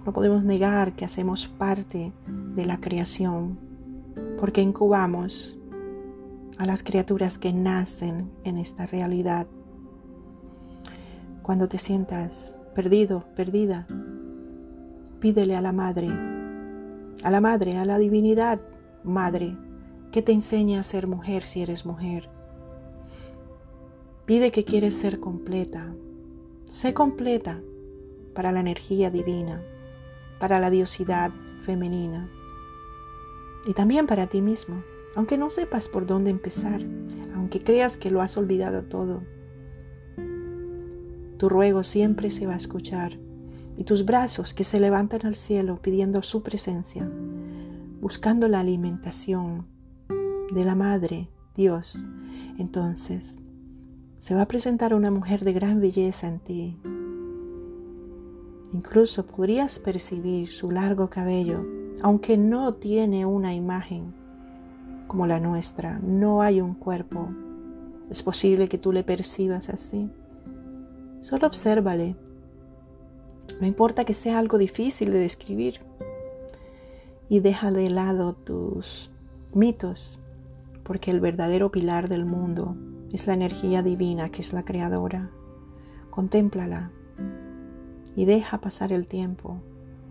No 0.04 0.12
podemos 0.12 0.42
negar 0.42 0.96
que 0.96 1.04
hacemos 1.04 1.46
parte 1.46 2.12
de 2.26 2.66
la 2.66 2.80
creación, 2.80 3.58
porque 4.40 4.62
incubamos 4.62 5.60
a 6.58 6.66
las 6.66 6.82
criaturas 6.82 7.38
que 7.38 7.52
nacen 7.52 8.28
en 8.42 8.58
esta 8.58 8.86
realidad. 8.86 9.46
Cuando 11.46 11.68
te 11.68 11.78
sientas 11.78 12.56
perdido, 12.74 13.24
perdida, 13.36 13.86
pídele 15.20 15.54
a 15.54 15.60
la 15.60 15.70
Madre, 15.70 16.08
a 17.22 17.30
la 17.30 17.40
Madre, 17.40 17.78
a 17.78 17.84
la 17.84 17.98
divinidad 17.98 18.58
Madre, 19.04 19.56
que 20.10 20.22
te 20.22 20.32
enseñe 20.32 20.76
a 20.76 20.82
ser 20.82 21.06
mujer 21.06 21.44
si 21.44 21.62
eres 21.62 21.86
mujer, 21.86 22.28
Pide 24.24 24.50
que 24.50 24.64
quieres 24.64 24.96
ser 24.96 25.20
completa. 25.20 25.94
Sé 26.68 26.92
completa 26.92 27.60
para 28.34 28.50
la 28.50 28.58
energía 28.58 29.12
divina, 29.12 29.62
para 30.40 30.58
la 30.58 30.68
diosidad 30.68 31.30
femenina 31.60 32.28
y 33.68 33.72
también 33.72 34.08
para 34.08 34.26
ti 34.26 34.42
mismo, 34.42 34.82
aunque 35.14 35.38
no 35.38 35.50
sepas 35.50 35.86
por 35.86 36.06
dónde 36.06 36.30
empezar, 36.32 36.80
aunque 37.36 37.60
creas 37.60 37.96
que 37.96 38.10
lo 38.10 38.20
has 38.20 38.36
olvidado 38.36 38.82
todo. 38.82 39.35
Tu 41.38 41.48
ruego 41.48 41.84
siempre 41.84 42.30
se 42.30 42.46
va 42.46 42.54
a 42.54 42.58
escuchar 42.58 43.18
y 43.76 43.84
tus 43.84 44.04
brazos 44.04 44.54
que 44.54 44.64
se 44.64 44.80
levantan 44.80 45.26
al 45.26 45.36
cielo 45.36 45.80
pidiendo 45.82 46.22
su 46.22 46.42
presencia, 46.42 47.10
buscando 48.00 48.48
la 48.48 48.60
alimentación 48.60 49.66
de 50.52 50.64
la 50.64 50.74
Madre, 50.74 51.28
Dios, 51.54 52.06
entonces 52.58 53.38
se 54.18 54.34
va 54.34 54.42
a 54.42 54.48
presentar 54.48 54.94
una 54.94 55.10
mujer 55.10 55.44
de 55.44 55.52
gran 55.52 55.80
belleza 55.80 56.26
en 56.26 56.40
ti. 56.40 56.78
Incluso 58.72 59.26
podrías 59.26 59.78
percibir 59.78 60.52
su 60.52 60.70
largo 60.70 61.08
cabello, 61.10 61.64
aunque 62.02 62.36
no 62.36 62.74
tiene 62.74 63.26
una 63.26 63.54
imagen 63.54 64.14
como 65.06 65.26
la 65.26 65.38
nuestra, 65.38 65.98
no 66.00 66.42
hay 66.42 66.60
un 66.60 66.74
cuerpo. 66.74 67.28
Es 68.10 68.22
posible 68.22 68.68
que 68.68 68.78
tú 68.78 68.92
le 68.92 69.04
percibas 69.04 69.68
así. 69.68 70.10
Solo 71.26 71.48
obsérvale. 71.48 72.14
No 73.60 73.66
importa 73.66 74.04
que 74.04 74.14
sea 74.14 74.38
algo 74.38 74.58
difícil 74.58 75.10
de 75.10 75.18
describir. 75.18 75.80
Y 77.28 77.40
deja 77.40 77.72
de 77.72 77.90
lado 77.90 78.34
tus 78.34 79.10
mitos, 79.52 80.20
porque 80.84 81.10
el 81.10 81.18
verdadero 81.18 81.72
pilar 81.72 82.08
del 82.08 82.26
mundo 82.26 82.76
es 83.12 83.26
la 83.26 83.34
energía 83.34 83.82
divina 83.82 84.28
que 84.28 84.40
es 84.40 84.52
la 84.52 84.64
creadora. 84.64 85.32
Contémplala 86.10 86.92
y 88.14 88.24
deja 88.24 88.60
pasar 88.60 88.92
el 88.92 89.08
tiempo, 89.08 89.60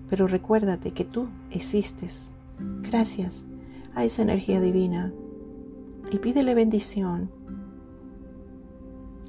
pero 0.10 0.28
recuérdate 0.28 0.92
que 0.92 1.06
tú 1.06 1.30
existes 1.50 2.34
gracias 2.82 3.46
a 3.94 4.04
esa 4.04 4.22
energía 4.22 4.60
divina 4.60 5.14
y 6.12 6.18
pídele 6.18 6.56
bendición 6.56 7.32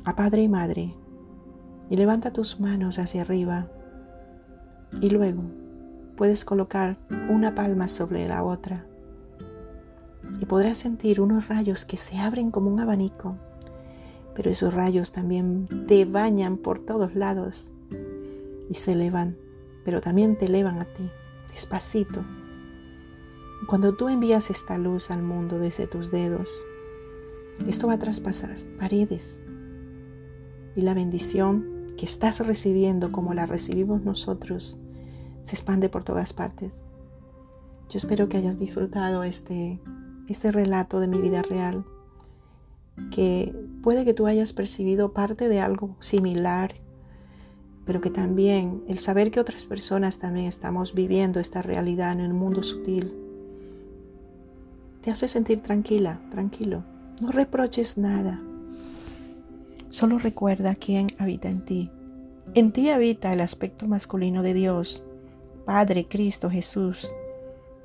a 0.02 0.16
Padre 0.16 0.42
y 0.42 0.48
Madre 0.48 0.96
y 1.88 1.96
levanta 1.96 2.32
tus 2.32 2.60
manos 2.60 2.98
hacia 2.98 3.22
arriba 3.22 3.68
y 5.00 5.10
luego 5.10 5.42
puedes 6.16 6.44
colocar 6.44 6.96
una 7.28 7.54
palma 7.54 7.88
sobre 7.88 8.26
la 8.26 8.42
otra 8.42 8.86
y 10.40 10.46
podrás 10.46 10.78
sentir 10.78 11.20
unos 11.20 11.48
rayos 11.48 11.84
que 11.84 11.96
se 11.96 12.18
abren 12.18 12.50
como 12.50 12.70
un 12.70 12.80
abanico, 12.80 13.36
pero 14.34 14.50
esos 14.50 14.74
rayos 14.74 15.12
también 15.12 15.68
te 15.86 16.04
bañan 16.04 16.56
por 16.56 16.80
todos 16.80 17.14
lados 17.14 17.70
y 18.68 18.74
se 18.74 18.92
elevan, 18.92 19.36
pero 19.84 20.00
también 20.00 20.36
te 20.36 20.46
elevan 20.46 20.80
a 20.80 20.84
ti, 20.84 21.08
despacito. 21.52 22.24
Cuando 23.68 23.94
tú 23.94 24.08
envías 24.08 24.50
esta 24.50 24.76
luz 24.78 25.10
al 25.10 25.22
mundo 25.22 25.58
desde 25.58 25.86
tus 25.86 26.10
dedos, 26.10 26.64
esto 27.66 27.86
va 27.86 27.94
a 27.94 27.98
traspasar 27.98 28.56
paredes 28.78 29.40
y 30.74 30.82
la 30.82 30.92
bendición 30.92 31.75
que 31.96 32.06
estás 32.06 32.44
recibiendo 32.46 33.12
como 33.12 33.34
la 33.34 33.46
recibimos 33.46 34.02
nosotros 34.02 34.78
se 35.42 35.54
expande 35.54 35.88
por 35.88 36.02
todas 36.02 36.32
partes. 36.32 36.72
Yo 37.88 37.98
espero 37.98 38.28
que 38.28 38.36
hayas 38.36 38.58
disfrutado 38.58 39.22
este 39.22 39.80
este 40.28 40.50
relato 40.52 41.00
de 41.00 41.08
mi 41.08 41.20
vida 41.20 41.42
real, 41.42 41.84
que 43.10 43.54
puede 43.82 44.04
que 44.04 44.14
tú 44.14 44.26
hayas 44.26 44.52
percibido 44.52 45.12
parte 45.12 45.48
de 45.48 45.60
algo 45.60 45.96
similar, 46.00 46.74
pero 47.84 48.00
que 48.00 48.10
también 48.10 48.82
el 48.88 48.98
saber 48.98 49.30
que 49.30 49.40
otras 49.40 49.64
personas 49.64 50.18
también 50.18 50.46
estamos 50.46 50.94
viviendo 50.94 51.38
esta 51.38 51.62
realidad 51.62 52.12
en 52.12 52.20
el 52.20 52.34
mundo 52.34 52.62
sutil, 52.62 53.14
te 55.02 55.10
hace 55.10 55.28
sentir 55.28 55.62
tranquila, 55.62 56.20
tranquilo. 56.30 56.82
No 57.20 57.30
reproches 57.30 57.96
nada. 57.96 58.42
Solo 59.90 60.18
recuerda 60.18 60.74
quién 60.74 61.08
habita 61.18 61.48
en 61.48 61.64
ti. 61.64 61.90
En 62.54 62.72
ti 62.72 62.90
habita 62.90 63.32
el 63.32 63.40
aspecto 63.40 63.86
masculino 63.86 64.42
de 64.42 64.54
Dios, 64.54 65.02
Padre, 65.64 66.06
Cristo, 66.08 66.50
Jesús 66.50 67.08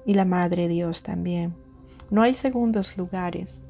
y 0.06 0.14
la 0.14 0.26
Madre 0.26 0.68
Dios 0.68 1.04
también. 1.04 1.56
No 2.10 2.22
hay 2.22 2.34
segundos 2.34 2.98
lugares. 2.98 3.66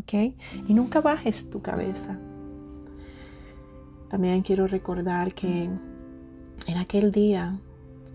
¿Ok? 0.00 0.34
Y 0.68 0.74
nunca 0.74 1.00
bajes 1.00 1.50
tu 1.50 1.60
cabeza. 1.60 2.18
También 4.10 4.42
quiero 4.42 4.66
recordar 4.66 5.34
que 5.34 5.68
en 6.66 6.76
aquel 6.76 7.12
día 7.12 7.58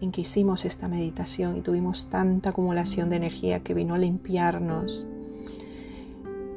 en 0.02 0.12
que 0.12 0.22
hicimos 0.22 0.66
esta 0.66 0.88
meditación 0.88 1.58
y 1.58 1.62
tuvimos 1.62 2.10
tanta 2.10 2.50
acumulación 2.50 3.10
de 3.10 3.18
energía 3.18 3.62
que 3.62 3.74
vino 3.74 3.94
a 3.94 3.98
limpiarnos, 3.98 5.08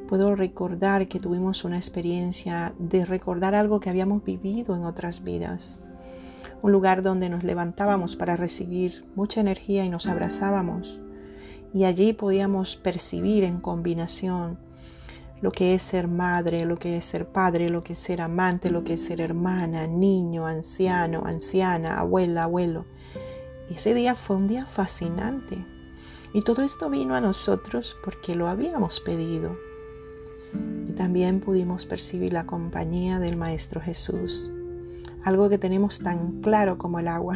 puedo 0.07 0.35
recordar 0.35 1.07
que 1.07 1.19
tuvimos 1.19 1.63
una 1.63 1.77
experiencia 1.77 2.73
de 2.79 3.05
recordar 3.05 3.53
algo 3.53 3.79
que 3.79 3.89
habíamos 3.89 4.23
vivido 4.23 4.75
en 4.75 4.85
otras 4.85 5.23
vidas. 5.23 5.81
Un 6.61 6.71
lugar 6.71 7.03
donde 7.03 7.29
nos 7.29 7.43
levantábamos 7.43 8.15
para 8.15 8.35
recibir 8.35 9.05
mucha 9.15 9.41
energía 9.41 9.85
y 9.85 9.89
nos 9.89 10.07
abrazábamos 10.07 11.01
y 11.73 11.83
allí 11.85 12.13
podíamos 12.13 12.75
percibir 12.75 13.43
en 13.43 13.59
combinación 13.59 14.57
lo 15.41 15.51
que 15.51 15.75
es 15.75 15.83
ser 15.83 16.07
madre, 16.07 16.65
lo 16.65 16.77
que 16.77 16.97
es 16.97 17.05
ser 17.05 17.27
padre, 17.27 17.69
lo 17.69 17.83
que 17.83 17.93
es 17.93 17.99
ser 17.99 18.21
amante, 18.21 18.71
lo 18.71 18.83
que 18.83 18.93
es 18.93 19.05
ser 19.05 19.21
hermana, 19.21 19.85
niño, 19.85 20.47
anciano, 20.47 21.23
anciana, 21.25 21.99
abuela, 21.99 22.43
abuelo. 22.43 22.85
Ese 23.69 23.93
día 23.93 24.15
fue 24.15 24.37
un 24.37 24.47
día 24.47 24.65
fascinante. 24.65 25.63
Y 26.33 26.41
todo 26.41 26.63
esto 26.63 26.89
vino 26.89 27.13
a 27.13 27.21
nosotros 27.21 27.95
porque 28.03 28.33
lo 28.33 28.47
habíamos 28.47 28.99
pedido. 28.99 29.55
Y 30.87 30.91
también 30.93 31.39
pudimos 31.39 31.85
percibir 31.85 32.33
la 32.33 32.45
compañía 32.45 33.19
del 33.19 33.37
Maestro 33.37 33.81
Jesús. 33.81 34.51
Algo 35.23 35.49
que 35.49 35.57
tenemos 35.57 35.99
tan 35.99 36.41
claro 36.41 36.77
como 36.77 36.99
el 36.99 37.07
agua, 37.07 37.35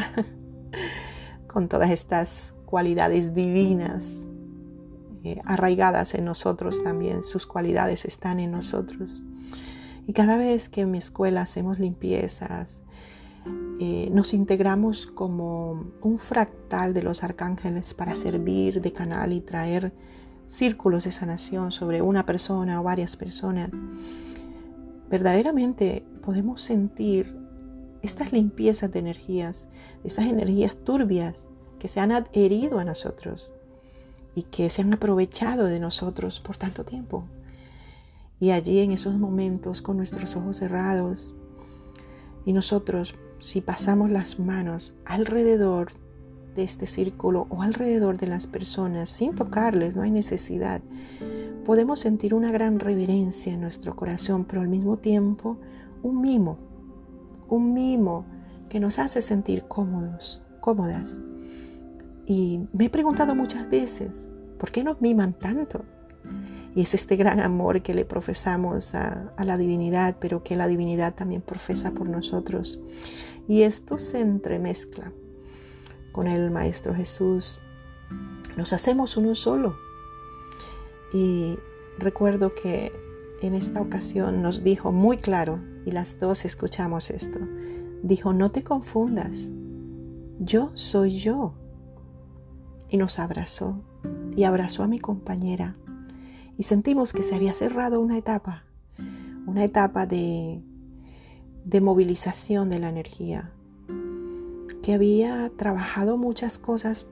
con 1.48 1.68
todas 1.68 1.92
estas 1.92 2.54
cualidades 2.66 3.36
divinas 3.36 4.06
eh, 5.24 5.40
arraigadas 5.46 6.16
en 6.16 6.26
nosotros 6.26 6.84
también, 6.84 7.22
sus 7.22 7.46
cualidades 7.46 8.06
están 8.06 8.40
en 8.40 8.52
nosotros. 8.52 9.22
Y 10.08 10.14
cada 10.14 10.38
vez 10.38 10.68
que 10.68 10.82
en 10.82 10.92
mi 10.92 10.98
escuela 10.98 11.42
hacemos 11.42 11.78
limpiezas, 11.78 12.82
eh, 13.80 14.10
nos 14.12 14.34
integramos 14.34 15.08
como 15.08 15.92
un 16.02 16.18
fractal 16.18 16.94
de 16.94 17.04
los 17.04 17.24
arcángeles 17.24 17.94
para 17.94 18.16
servir 18.16 18.82
de 18.82 18.94
canal 18.94 19.34
y 19.34 19.42
traer 19.42 19.94
círculos 20.52 21.06
de 21.06 21.12
sanación 21.12 21.72
sobre 21.72 22.02
una 22.02 22.26
persona 22.26 22.82
o 22.82 22.84
varias 22.84 23.16
personas. 23.16 23.72
Verdaderamente 25.10 26.04
podemos 26.22 26.62
sentir 26.62 27.34
estas 28.02 28.34
limpiezas 28.34 28.92
de 28.92 29.00
energías, 29.00 29.70
estas 30.04 30.26
energías 30.26 30.76
turbias 30.76 31.48
que 31.80 31.88
se 31.88 32.02
han 32.02 32.12
adherido 32.12 32.80
a 32.80 32.84
nosotros 32.84 33.54
y 34.36 34.44
que 34.44 34.70
se 34.70 34.82
han 34.82 34.94
aprovechado 34.94 35.66
de 35.66 35.80
nosotros 35.80 36.42
por 36.42 36.58
tanto 36.58 36.84
tiempo. 36.84 37.24
Y 38.40 38.52
allí 38.52 38.80
en 38.80 38.92
esos 38.92 39.16
momentos 39.18 39.82
con 39.82 39.96
nuestros 39.96 40.36
ojos 40.36 40.58
cerrados 40.58 41.34
y 42.46 42.52
nosotros 42.52 43.16
si 43.40 43.62
pasamos 43.62 44.10
las 44.10 44.38
manos 44.38 44.94
alrededor 45.06 45.94
de 46.56 46.64
este 46.64 46.88
círculo 46.88 47.48
o 47.50 47.62
alrededor 47.62 48.18
de 48.18 48.28
las 48.28 48.48
personas 48.48 49.10
sin 49.10 49.36
tocarles, 49.36 49.96
no 49.96 50.02
hay 50.02 50.12
necesidad, 50.12 50.82
podemos 51.66 52.00
sentir 52.00 52.34
una 52.34 52.52
gran 52.52 52.80
reverencia 52.80 53.54
en 53.54 53.62
nuestro 53.62 53.96
corazón, 53.96 54.46
pero 54.46 54.62
al 54.62 54.68
mismo 54.68 54.98
tiempo 54.98 55.58
un 56.04 56.22
mimo, 56.22 56.58
un 57.48 57.74
mimo 57.74 58.26
que 58.70 58.80
nos 58.80 59.00
hace 59.00 59.22
sentir 59.22 59.64
cómodos, 59.68 60.44
cómodas. 60.60 61.12
Y 62.26 62.62
me 62.74 62.86
he 62.86 62.90
preguntado 62.90 63.36
muchas 63.36 63.70
veces, 63.70 64.12
¿por 64.58 64.72
qué 64.72 64.84
nos 64.84 65.02
miman 65.02 65.34
tanto? 65.34 65.84
Y 66.74 66.84
es 66.84 66.94
este 66.94 67.18
gran 67.18 67.42
amor 67.42 67.82
que 67.82 67.94
le 67.94 68.06
profesamos 68.06 68.96
a, 68.96 69.34
la 69.44 69.58
divinidad, 69.58 70.16
pero 70.20 70.42
que 70.42 70.56
la 70.56 70.68
divinidad 70.68 71.14
también 71.14 71.42
profesa 71.42 71.92
por 71.92 72.08
nosotros. 72.08 72.82
Y 73.48 73.64
esto 73.64 74.00
se 74.00 74.22
entremezcla 74.22 75.12
con 76.12 76.28
el 76.28 76.52
Maestro 76.52 76.94
Jesús. 76.94 77.60
Nos 78.58 78.74
hacemos 78.74 79.18
uno 79.18 79.36
solo. 79.36 79.78
Y 81.14 81.58
recuerdo 81.98 82.54
que 82.54 82.92
en 83.42 83.56
esta 83.56 83.82
ocasión 83.82 84.42
nos 84.42 84.64
dijo 84.64 84.92
muy 84.92 85.18
claro, 85.18 85.60
y 85.86 85.92
las 85.92 86.20
dos 86.20 86.46
escuchamos 86.46 87.10
esto, 87.10 87.40
dijo, 88.04 88.34
no 88.34 88.52
te 88.52 88.64
confundas, 88.64 89.38
yo 90.40 90.72
soy 90.76 91.18
yo 91.18 91.54
y 92.90 92.98
nos 92.98 93.20
abrazó 93.20 93.84
y 94.36 94.44
abrazó 94.44 94.84
a 94.84 94.88
mi 94.88 95.00
compañera 95.00 95.76
y 96.58 96.64
sentimos 96.64 97.14
que 97.14 97.24
se 97.24 97.36
había 97.36 97.54
cerrado 97.54 98.00
una 98.00 98.18
etapa, 98.18 98.64
una 99.48 99.64
etapa 99.64 100.06
de, 100.06 100.62
de 101.66 101.82
movilización 101.82 102.70
de 102.70 102.80
la 102.80 102.90
energía, 102.90 103.52
que 104.82 104.94
había 104.94 105.52
trabajado 105.58 106.18
muchas 106.18 106.58
cosas 106.58 107.08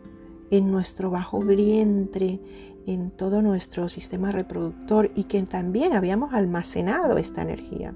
en 0.51 0.71
nuestro 0.71 1.12
bajo 1.12 1.39
vientre, 1.39 2.39
en 2.86 3.12
todo 3.12 3.41
nuestro 3.41 3.89
sistema 3.89 4.32
reproductor 4.32 5.12
y 5.15 5.25
que 5.25 5.41
también 5.43 5.93
habíamos 5.93 6.34
almacenado 6.34 7.17
esta 7.17 7.41
energía 7.41 7.93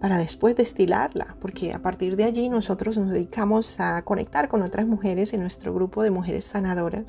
para 0.00 0.18
después 0.18 0.54
destilarla, 0.54 1.36
porque 1.40 1.72
a 1.72 1.80
partir 1.80 2.16
de 2.16 2.24
allí 2.24 2.50
nosotros 2.50 2.98
nos 2.98 3.10
dedicamos 3.10 3.80
a 3.80 4.02
conectar 4.02 4.48
con 4.48 4.60
otras 4.60 4.86
mujeres 4.86 5.32
en 5.32 5.40
nuestro 5.40 5.72
grupo 5.72 6.02
de 6.02 6.10
mujeres 6.10 6.44
sanadoras. 6.44 7.06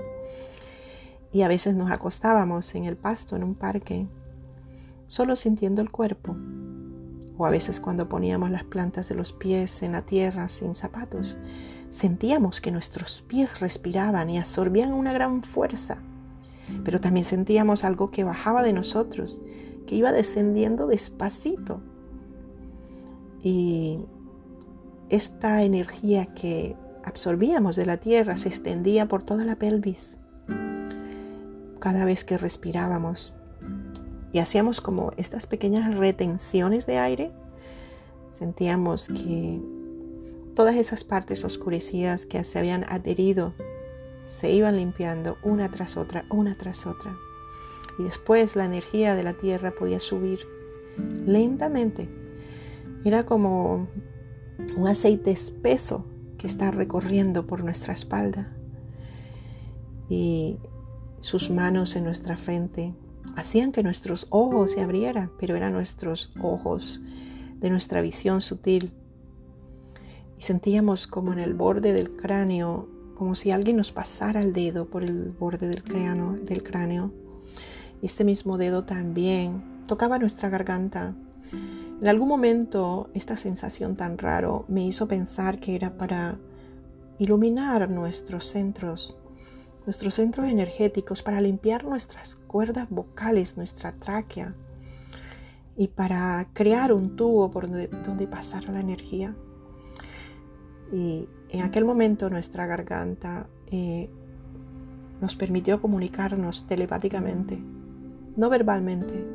Y 1.33 1.41
a 1.41 1.49
veces 1.49 1.75
nos 1.75 1.91
acostábamos 1.91 2.73
en 2.75 2.85
el 2.85 2.95
pasto 2.95 3.35
en 3.35 3.43
un 3.43 3.55
parque, 3.55 4.07
solo 5.07 5.35
sintiendo 5.35 5.81
el 5.81 5.91
cuerpo, 5.91 6.37
o 7.37 7.45
a 7.45 7.49
veces 7.49 7.79
cuando 7.79 8.09
poníamos 8.09 8.49
las 8.49 8.63
plantas 8.63 9.09
de 9.09 9.15
los 9.15 9.33
pies 9.33 9.83
en 9.83 9.91
la 9.93 10.03
tierra 10.03 10.49
sin 10.49 10.75
zapatos, 10.75 11.37
sentíamos 11.89 12.61
que 12.61 12.71
nuestros 12.71 13.21
pies 13.21 13.59
respiraban 13.59 14.29
y 14.29 14.37
absorbían 14.37 14.93
una 14.93 15.13
gran 15.13 15.43
fuerza, 15.43 15.97
pero 16.83 16.99
también 16.99 17.25
sentíamos 17.25 17.83
algo 17.83 18.11
que 18.11 18.23
bajaba 18.23 18.63
de 18.63 18.73
nosotros, 18.73 19.39
que 19.85 19.95
iba 19.95 20.11
descendiendo 20.11 20.87
despacito 20.87 21.81
y 23.43 23.99
esta 25.09 25.61
energía 25.61 26.25
que 26.33 26.75
absorbíamos 27.03 27.75
de 27.75 27.85
la 27.85 27.97
tierra 27.97 28.37
se 28.37 28.49
extendía 28.49 29.07
por 29.07 29.21
toda 29.21 29.45
la 29.45 29.55
pelvis 29.55 30.17
cada 31.79 32.03
vez 32.03 32.23
que 32.23 32.39
respirábamos. 32.39 33.35
Y 34.35 34.39
hacíamos 34.39 34.81
como 34.81 35.13
estas 35.15 35.47
pequeñas 35.47 35.95
retenciones 35.95 36.85
de 36.85 36.97
aire. 36.97 37.31
Sentíamos 38.31 39.07
que 39.07 39.61
todas 40.57 40.75
esas 40.75 41.05
partes 41.05 41.45
oscurecidas 41.45 42.25
que 42.25 42.43
se 42.43 42.59
habían 42.59 42.83
adherido 42.89 43.53
se 44.25 44.51
iban 44.51 44.75
limpiando 44.75 45.37
una 45.41 45.71
tras 45.71 45.95
otra, 45.95 46.25
una 46.29 46.57
tras 46.57 46.85
otra. 46.85 47.15
Y 47.97 48.03
después 48.03 48.57
la 48.57 48.65
energía 48.65 49.15
de 49.15 49.23
la 49.23 49.31
tierra 49.31 49.71
podía 49.71 50.01
subir 50.01 50.39
lentamente 51.25 52.09
era 53.05 53.25
como 53.25 53.87
un 54.75 54.87
aceite 54.89 55.31
espeso 55.31 56.03
que 56.37 56.47
está 56.47 56.71
recorriendo 56.71 57.47
por 57.47 57.63
nuestra 57.63 57.93
espalda 57.93 58.53
y 60.09 60.57
sus 61.21 61.49
manos 61.49 61.95
en 61.95 62.03
nuestra 62.03 62.35
frente 62.35 62.93
hacían 63.35 63.71
que 63.71 63.83
nuestros 63.83 64.27
ojos 64.29 64.71
se 64.71 64.81
abrieran, 64.81 65.31
pero 65.39 65.55
eran 65.55 65.73
nuestros 65.73 66.33
ojos 66.41 67.01
de 67.59 67.69
nuestra 67.69 68.01
visión 68.01 68.41
sutil. 68.41 68.91
Y 70.37 70.41
sentíamos 70.41 71.07
como 71.07 71.33
en 71.33 71.39
el 71.39 71.53
borde 71.53 71.93
del 71.93 72.15
cráneo, 72.15 72.87
como 73.15 73.35
si 73.35 73.51
alguien 73.51 73.77
nos 73.77 73.91
pasara 73.91 74.41
el 74.41 74.53
dedo 74.53 74.85
por 74.85 75.03
el 75.03 75.31
borde 75.31 75.67
del 75.67 75.83
cráneo, 75.83 76.33
del 76.33 76.63
cráneo. 76.63 77.13
Este 78.01 78.23
mismo 78.23 78.57
dedo 78.57 78.83
también 78.83 79.63
tocaba 79.87 80.19
nuestra 80.19 80.49
garganta. 80.49 81.15
En 82.01 82.07
algún 82.07 82.27
momento 82.27 83.09
esta 83.13 83.37
sensación 83.37 83.95
tan 83.95 84.17
raro 84.17 84.65
me 84.67 84.85
hizo 84.85 85.07
pensar 85.07 85.59
que 85.59 85.75
era 85.75 85.97
para 85.97 86.37
iluminar 87.17 87.89
nuestros 87.89 88.45
centros 88.45 89.17
nuestros 89.85 90.15
centros 90.15 90.47
energéticos, 90.47 91.21
para 91.21 91.41
limpiar 91.41 91.85
nuestras 91.85 92.35
cuerdas 92.35 92.89
vocales, 92.89 93.57
nuestra 93.57 93.93
tráquea 93.93 94.55
y 95.77 95.89
para 95.89 96.47
crear 96.53 96.91
un 96.91 97.15
tubo 97.15 97.51
por 97.51 97.69
donde, 97.69 98.27
pasara 98.27 98.71
la 98.71 98.79
energía. 98.79 99.35
Y 100.91 101.27
en 101.49 101.61
aquel 101.63 101.85
momento 101.85 102.29
nuestra 102.29 102.65
garganta 102.65 103.47
eh, 103.67 104.09
nos 105.21 105.35
permitió 105.35 105.81
comunicarnos 105.81 106.65
telepáticamente, 106.67 107.59
no 108.35 108.49
verbalmente, 108.49 109.25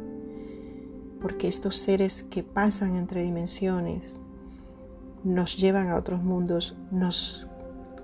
porque 1.20 1.48
estos 1.48 1.76
seres 1.76 2.24
que 2.24 2.42
pasan 2.42 2.96
entre 2.96 3.22
dimensiones 3.22 4.16
nos 5.22 5.58
llevan 5.58 5.88
a 5.88 5.96
otros 5.96 6.22
mundos, 6.22 6.76
nos 6.90 7.46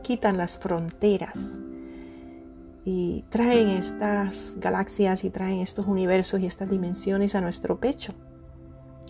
quitan 0.03 0.37
las 0.37 0.59
fronteras 0.59 1.53
y 2.89 3.25
traen 3.31 3.71
estas 3.71 4.55
galaxias 4.59 5.25
y 5.25 5.31
traen 5.31 5.59
estos 5.59 5.89
universos 5.89 6.39
y 6.39 6.47
estas 6.47 6.71
dimensiones 6.71 7.35
a 7.35 7.41
nuestro 7.41 7.81
pecho, 7.81 8.15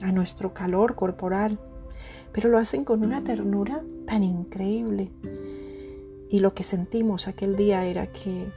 a 0.01 0.13
nuestro 0.13 0.55
calor 0.55 0.95
corporal, 0.95 1.61
pero 2.33 2.49
lo 2.49 2.57
hacen 2.57 2.85
con 2.85 3.05
una 3.05 3.23
ternura 3.23 3.85
tan 4.07 4.25
increíble. 4.25 5.13
Y 6.31 6.41
lo 6.41 6.55
que 6.55 6.65
sentimos 6.65 7.29
aquel 7.29 7.55
día 7.55 7.85
era 7.85 8.07
que, 8.07 8.51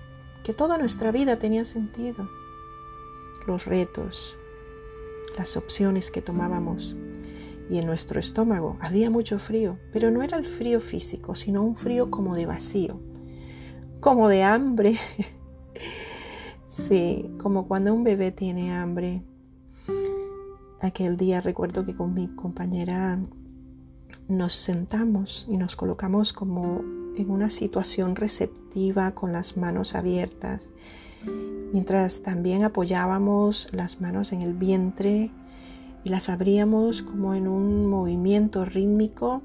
que 0.45 0.53
toda 0.53 0.77
nuestra 0.77 1.12
vida 1.12 1.38
tenía 1.38 1.65
sentido. 1.65 2.29
Los 3.45 3.65
retos, 3.65 4.38
las 5.38 5.58
opciones 5.58 6.12
que 6.12 6.21
tomábamos. 6.21 6.95
Y 7.69 7.77
en 7.77 7.88
nuestro 7.88 8.21
estómago 8.21 8.77
había 8.79 9.10
mucho 9.10 9.38
frío, 9.38 9.79
pero 9.91 10.12
no 10.12 10.23
era 10.23 10.38
el 10.38 10.47
frío 10.47 10.79
físico, 10.79 11.36
sino 11.36 11.62
un 11.62 11.75
frío 11.75 12.10
como 12.10 12.38
de 12.38 12.45
vacío 12.45 13.01
como 13.99 14.29
de 14.29 14.43
hambre. 14.43 14.97
sí, 16.69 17.29
como 17.38 17.67
cuando 17.67 17.93
un 17.93 18.03
bebé 18.03 18.31
tiene 18.31 18.73
hambre. 18.73 19.21
Aquel 20.81 21.17
día 21.17 21.41
recuerdo 21.41 21.85
que 21.85 21.93
con 21.93 22.13
mi 22.13 22.27
compañera 22.27 23.19
nos 24.27 24.53
sentamos 24.53 25.45
y 25.49 25.57
nos 25.57 25.75
colocamos 25.75 26.33
como 26.33 26.81
en 27.17 27.29
una 27.29 27.49
situación 27.49 28.15
receptiva 28.15 29.12
con 29.12 29.33
las 29.33 29.57
manos 29.57 29.93
abiertas, 29.95 30.69
mientras 31.73 32.21
también 32.21 32.63
apoyábamos 32.63 33.67
las 33.73 33.99
manos 33.99 34.31
en 34.31 34.41
el 34.41 34.53
vientre 34.53 35.31
y 36.05 36.09
las 36.09 36.29
abríamos 36.29 37.01
como 37.01 37.33
en 37.33 37.49
un 37.49 37.88
movimiento 37.88 38.63
rítmico 38.63 39.41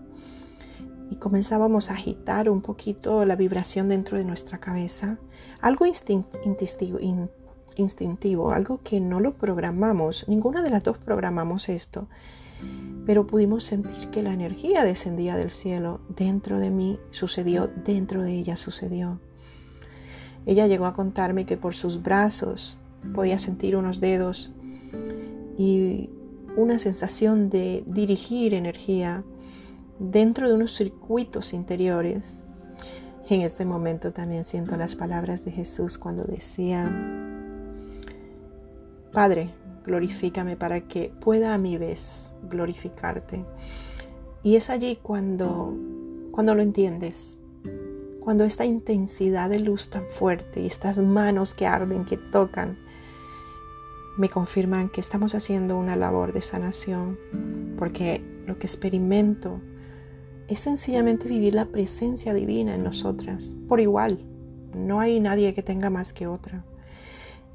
y 1.11 1.17
comenzábamos 1.17 1.91
a 1.91 1.95
agitar 1.95 2.49
un 2.49 2.63
poquito 2.63 3.25
la 3.25 3.37
vibración 3.37 3.89
dentro 3.89 4.19
de 4.19 4.25
nuestra 4.25 4.59
cabeza, 4.59 5.19
algo 5.61 5.87
instintivo, 7.77 8.53
algo 8.53 8.81
que 8.83 9.01
no 9.01 9.21
lo 9.21 9.35
programamos, 9.35 10.25
ninguna 10.29 10.63
de 10.63 10.71
las 10.71 10.85
dos 10.85 10.99
programamos 10.99 11.69
esto, 11.69 12.09
pero 13.07 13.27
pudimos 13.27 13.65
sentir 13.65 14.11
que 14.11 14.23
la 14.23 14.33
energía 14.33 14.85
descendía 14.85 15.37
del 15.37 15.51
cielo, 15.51 16.01
dentro 16.09 16.59
de 16.59 16.71
mí 16.71 16.99
sucedió, 17.11 17.71
dentro 17.85 18.23
de 18.23 18.33
ella 18.33 18.57
sucedió. 18.57 19.21
Ella 20.47 20.67
llegó 20.67 20.87
a 20.87 20.95
contarme 20.95 21.47
que 21.47 21.57
por 21.57 21.75
sus 21.75 22.03
brazos 22.03 22.79
podía 23.15 23.39
sentir 23.39 23.77
unos 23.77 24.01
dedos 24.01 24.53
y 25.59 26.11
una 26.57 26.79
sensación 26.79 27.51
de 27.51 27.83
dirigir 27.87 28.55
energía 28.55 29.25
dentro 29.99 30.49
de 30.49 30.55
unos 30.55 30.75
circuitos 30.75 31.53
interiores. 31.53 32.45
en 33.29 33.41
este 33.41 33.65
momento 33.65 34.13
también 34.13 34.45
siento 34.45 34.77
las 34.77 34.97
palabras 34.97 35.45
de 35.45 35.51
Jesús 35.51 35.97
cuando 35.97 36.25
decía, 36.25 36.91
Padre, 39.13 39.55
glorifícame 39.87 40.57
para 40.57 40.83
que 40.83 41.11
pueda 41.21 41.55
a 41.55 41.59
mi 41.59 41.79
vez 41.79 42.33
glorificarte. 42.51 43.45
Y 44.43 44.57
es 44.57 44.69
allí 44.69 44.99
cuando, 45.01 45.75
cuando 46.33 46.55
lo 46.55 46.61
entiendes, 46.61 47.39
cuando 48.21 48.45
esta 48.45 48.65
intensidad 48.65 49.51
de 49.51 49.61
luz 49.61 49.91
tan 49.91 50.05
fuerte 50.07 50.61
y 50.61 50.67
estas 50.67 50.99
manos 50.99 51.55
que 51.55 51.67
arden, 51.67 52.05
que 52.05 52.17
tocan, 52.17 52.79
me 54.17 54.29
confirman 54.29 54.89
que 54.89 55.01
estamos 55.01 55.35
haciendo 55.35 55.77
una 55.77 55.97
labor 55.97 56.33
de 56.33 56.43
sanación, 56.43 57.19
porque 57.79 58.23
lo 58.47 58.59
que 58.59 58.67
experimento 58.67 59.61
es 60.49 60.61
sencillamente 60.61 61.29
vivir 61.29 61.55
la 61.55 61.67
presencia 61.67 62.35
divina 62.35 62.75
en 62.75 62.85
nosotras, 62.85 63.55
por 63.69 63.81
igual. 63.81 64.19
No 64.75 65.01
hay 65.01 65.21
nadie 65.21 65.55
que 65.55 65.63
tenga 65.63 65.91
más 65.91 66.13
que 66.13 66.27
otra. 66.27 66.65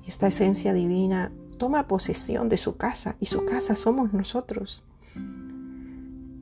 Esta 0.08 0.28
esencia 0.28 0.74
divina 0.74 1.32
toma 1.58 1.88
posesión 1.88 2.50
de 2.50 2.58
su 2.58 2.78
casa 2.78 3.16
y 3.20 3.28
su 3.28 3.46
casa 3.46 3.76
somos 3.76 4.14
nosotros. 4.14 4.82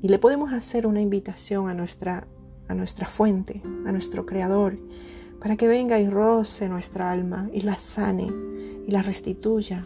Y 0.01 0.07
le 0.07 0.19
podemos 0.19 0.53
hacer 0.53 0.87
una 0.87 1.01
invitación 1.01 1.67
a 1.69 1.73
nuestra, 1.73 2.27
a 2.67 2.75
nuestra 2.75 3.07
fuente, 3.07 3.61
a 3.85 3.91
nuestro 3.91 4.25
creador, 4.25 4.77
para 5.41 5.57
que 5.57 5.67
venga 5.67 5.99
y 5.99 6.07
roce 6.07 6.69
nuestra 6.69 7.11
alma 7.11 7.49
y 7.51 7.61
la 7.61 7.77
sane 7.77 8.31
y 8.87 8.91
la 8.91 9.01
restituya. 9.01 9.83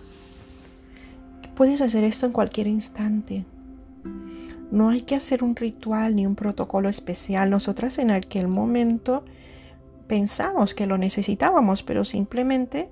Puedes 1.56 1.82
hacer 1.82 2.04
esto 2.04 2.26
en 2.26 2.32
cualquier 2.32 2.67
instante, 2.67 3.45
no 4.71 4.89
hay 4.89 5.01
que 5.01 5.15
hacer 5.15 5.43
un 5.43 5.55
ritual 5.55 6.15
ni 6.15 6.25
un 6.25 6.36
protocolo 6.36 6.89
especial. 6.89 7.49
Nosotras 7.49 7.97
en 7.99 8.10
aquel 8.10 8.47
momento 8.47 9.23
pensamos 10.07 10.73
que 10.73 10.88
lo 10.88 10.97
necesitábamos, 10.97 11.84
pero 11.84 12.05
simplemente 12.05 12.89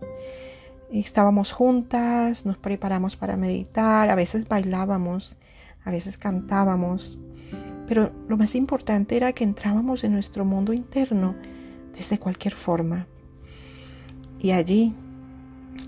estábamos 0.91 1.51
juntas, 1.51 2.45
nos 2.45 2.57
preparamos 2.57 3.15
para 3.15 3.37
meditar, 3.37 4.09
a 4.09 4.15
veces 4.15 4.47
bailábamos, 4.47 5.35
a 5.83 5.91
veces 5.91 6.17
cantábamos, 6.17 7.17
pero 7.87 8.11
lo 8.27 8.37
más 8.37 8.55
importante 8.55 9.15
era 9.15 9.33
que 9.33 9.43
entrábamos 9.43 10.03
en 10.03 10.13
nuestro 10.13 10.45
mundo 10.45 10.73
interno 10.73 11.35
desde 11.95 12.19
cualquier 12.19 12.53
forma. 12.53 13.07
Y 14.39 14.51
allí, 14.51 14.93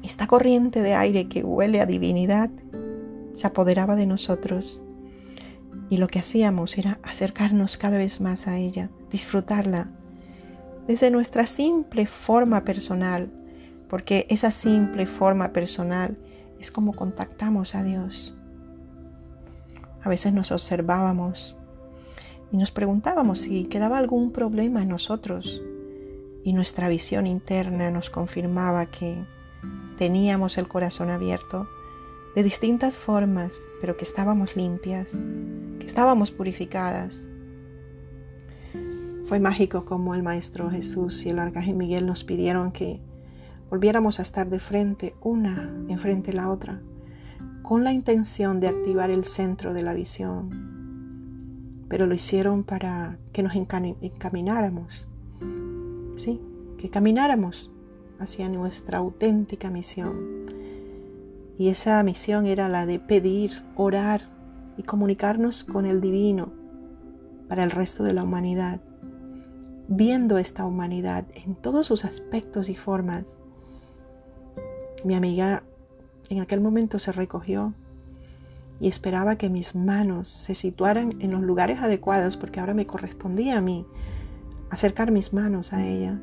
esta 0.03 0.27
corriente 0.27 0.81
de 0.81 0.95
aire 0.95 1.27
que 1.27 1.43
huele 1.43 1.81
a 1.81 1.85
divinidad 1.85 2.49
se 3.33 3.47
apoderaba 3.47 3.95
de 3.95 4.05
nosotros 4.05 4.81
y 5.89 5.97
lo 5.97 6.07
que 6.07 6.19
hacíamos 6.19 6.77
era 6.77 6.99
acercarnos 7.03 7.77
cada 7.77 7.97
vez 7.97 8.21
más 8.21 8.47
a 8.47 8.57
ella, 8.57 8.89
disfrutarla 9.09 9.89
desde 10.87 11.11
nuestra 11.11 11.45
simple 11.47 12.05
forma 12.07 12.63
personal, 12.63 13.31
porque 13.89 14.25
esa 14.29 14.51
simple 14.51 15.05
forma 15.05 15.53
personal 15.53 16.17
es 16.59 16.71
como 16.71 16.93
contactamos 16.93 17.75
a 17.75 17.83
Dios. 17.83 18.35
A 20.03 20.09
veces 20.09 20.33
nos 20.33 20.51
observábamos 20.51 21.57
y 22.51 22.57
nos 22.57 22.71
preguntábamos 22.71 23.39
si 23.41 23.65
quedaba 23.65 23.97
algún 23.97 24.31
problema 24.31 24.81
en 24.81 24.89
nosotros 24.89 25.61
y 26.43 26.53
nuestra 26.53 26.89
visión 26.89 27.27
interna 27.27 27.91
nos 27.91 28.09
confirmaba 28.09 28.87
que 28.87 29.23
teníamos 29.97 30.57
el 30.57 30.67
corazón 30.67 31.09
abierto 31.09 31.67
de 32.35 32.43
distintas 32.43 32.97
formas, 32.97 33.67
pero 33.81 33.97
que 33.97 34.05
estábamos 34.05 34.55
limpias, 34.55 35.11
que 35.79 35.85
estábamos 35.85 36.31
purificadas. 36.31 37.27
Fue 39.25 39.39
mágico 39.39 39.85
como 39.85 40.15
el 40.15 40.23
Maestro 40.23 40.69
Jesús 40.69 41.25
y 41.25 41.29
el 41.29 41.39
Arcángel 41.39 41.75
Miguel 41.75 42.05
nos 42.05 42.23
pidieron 42.23 42.71
que 42.71 43.01
volviéramos 43.69 44.19
a 44.19 44.23
estar 44.23 44.49
de 44.49 44.59
frente, 44.59 45.15
una 45.21 45.73
enfrente 45.87 46.31
de 46.31 46.37
la 46.37 46.49
otra, 46.49 46.81
con 47.63 47.83
la 47.83 47.93
intención 47.93 48.59
de 48.59 48.67
activar 48.67 49.09
el 49.09 49.25
centro 49.25 49.73
de 49.73 49.83
la 49.83 49.93
visión. 49.93 51.85
Pero 51.89 52.05
lo 52.05 52.13
hicieron 52.13 52.63
para 52.63 53.17
que 53.33 53.43
nos 53.43 53.53
encamináramos, 53.55 55.05
sí, 56.15 56.41
que 56.77 56.89
camináramos 56.89 57.69
hacia 58.19 58.47
nuestra 58.47 58.99
auténtica 58.99 59.69
misión 59.69 60.60
y 61.61 61.69
esa 61.69 62.01
misión 62.01 62.47
era 62.47 62.69
la 62.69 62.87
de 62.87 62.97
pedir, 62.97 63.61
orar 63.75 64.23
y 64.77 64.81
comunicarnos 64.81 65.63
con 65.63 65.85
el 65.85 66.01
divino 66.01 66.51
para 67.47 67.63
el 67.63 67.69
resto 67.69 68.03
de 68.03 68.13
la 68.13 68.23
humanidad. 68.23 68.81
viendo 69.87 70.39
esta 70.39 70.65
humanidad 70.65 71.25
en 71.35 71.53
todos 71.53 71.85
sus 71.85 72.03
aspectos 72.03 72.67
y 72.67 72.75
formas. 72.75 73.25
Mi 75.05 75.13
amiga 75.13 75.61
en 76.29 76.41
aquel 76.41 76.61
momento 76.61 76.97
se 76.97 77.11
recogió 77.11 77.75
y 78.79 78.87
esperaba 78.87 79.35
que 79.35 79.51
mis 79.51 79.75
manos 79.75 80.29
se 80.29 80.55
situaran 80.55 81.21
en 81.21 81.29
los 81.29 81.41
lugares 81.41 81.77
adecuados 81.79 82.37
porque 82.37 82.59
ahora 82.59 82.73
me 82.73 82.87
correspondía 82.87 83.59
a 83.59 83.61
mí 83.61 83.85
acercar 84.71 85.11
mis 85.11 85.31
manos 85.31 85.73
a 85.73 85.85
ella. 85.85 86.19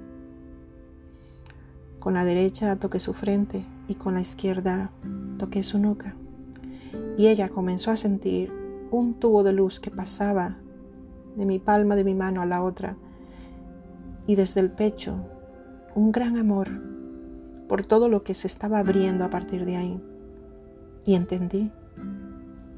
Con 2.00 2.14
la 2.14 2.24
derecha 2.24 2.74
toqué 2.74 2.98
su 2.98 3.12
frente 3.14 3.64
y 3.88 3.94
con 3.94 4.14
la 4.14 4.20
izquierda 4.20 4.90
toqué 5.38 5.64
su 5.64 5.78
nuca. 5.78 6.14
Y 7.16 7.26
ella 7.26 7.48
comenzó 7.48 7.90
a 7.90 7.96
sentir 7.96 8.52
un 8.90 9.14
tubo 9.14 9.42
de 9.42 9.52
luz 9.52 9.80
que 9.80 9.90
pasaba 9.90 10.58
de 11.36 11.46
mi 11.46 11.58
palma 11.58 11.96
de 11.96 12.04
mi 12.04 12.14
mano 12.14 12.42
a 12.42 12.46
la 12.46 12.62
otra 12.62 12.96
y 14.26 14.34
desde 14.34 14.60
el 14.60 14.70
pecho 14.70 15.16
un 15.94 16.12
gran 16.12 16.36
amor 16.36 16.68
por 17.68 17.84
todo 17.84 18.08
lo 18.08 18.22
que 18.22 18.34
se 18.34 18.46
estaba 18.46 18.78
abriendo 18.78 19.24
a 19.24 19.30
partir 19.30 19.64
de 19.64 19.76
ahí. 19.76 20.00
Y 21.04 21.14
entendí 21.14 21.70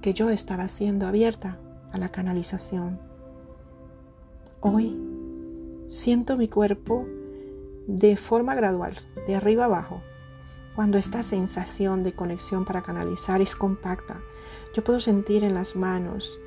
que 0.00 0.14
yo 0.14 0.30
estaba 0.30 0.68
siendo 0.68 1.06
abierta 1.06 1.58
a 1.92 1.98
la 1.98 2.10
canalización. 2.10 2.98
Hoy 4.60 4.96
siento 5.88 6.36
mi 6.36 6.48
cuerpo 6.48 7.06
de 7.86 8.16
forma 8.16 8.54
gradual, 8.54 8.96
de 9.26 9.36
arriba 9.36 9.64
abajo. 9.64 10.02
Cuando 10.80 10.96
esta 10.96 11.22
sensación 11.22 12.02
de 12.04 12.12
conexión 12.12 12.64
para 12.64 12.80
canalizar 12.80 13.42
es 13.42 13.54
compacta, 13.54 14.22
yo 14.74 14.82
puedo 14.82 14.98
sentir 14.98 15.44
en 15.44 15.52
las 15.52 15.76
manos, 15.76 16.40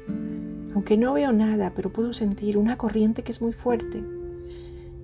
aunque 0.73 0.97
no 0.97 1.13
veo 1.13 1.31
nada, 1.31 1.73
pero 1.75 1.93
puedo 1.93 2.15
sentir 2.15 2.57
una 2.57 2.75
corriente 2.75 3.21
que 3.21 3.31
es 3.31 3.43
muy 3.43 3.53
fuerte. 3.53 4.03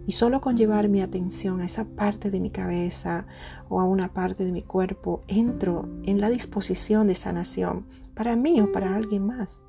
Y 0.07 0.13
solo 0.13 0.41
con 0.41 0.57
llevar 0.57 0.89
mi 0.89 1.01
atención 1.01 1.61
a 1.61 1.67
esa 1.67 1.85
parte 1.85 2.31
de 2.31 2.39
mi 2.39 2.49
cabeza 2.49 3.27
o 3.69 3.79
a 3.79 3.85
una 3.85 4.13
parte 4.15 4.45
de 4.45 4.51
mi 4.51 4.63
cuerpo, 4.63 5.21
entro 5.27 5.87
en 6.05 6.19
la 6.19 6.29
disposición 6.29 7.05
de 7.05 7.13
sanación 7.13 7.85
para 8.15 8.35
mí 8.35 8.59
o 8.61 8.71
para 8.71 8.95
alguien 8.95 9.27
más. 9.27 9.61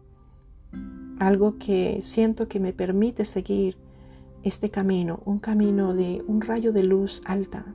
Algo 1.19 1.59
que 1.59 2.01
siento 2.03 2.49
que 2.49 2.61
me 2.61 2.73
permite 2.73 3.27
seguir 3.27 3.77
este 4.43 4.71
camino, 4.71 5.21
un 5.27 5.39
camino 5.39 5.93
de 5.93 6.25
un 6.27 6.41
rayo 6.41 6.73
de 6.73 6.83
luz 6.83 7.21
alta 7.27 7.75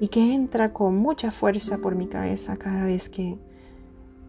y 0.00 0.08
que 0.08 0.34
entra 0.34 0.72
con 0.72 0.96
mucha 0.96 1.30
fuerza 1.30 1.78
por 1.78 1.94
mi 1.94 2.06
cabeza 2.06 2.56
cada 2.56 2.86
vez 2.86 3.10
que 3.10 3.38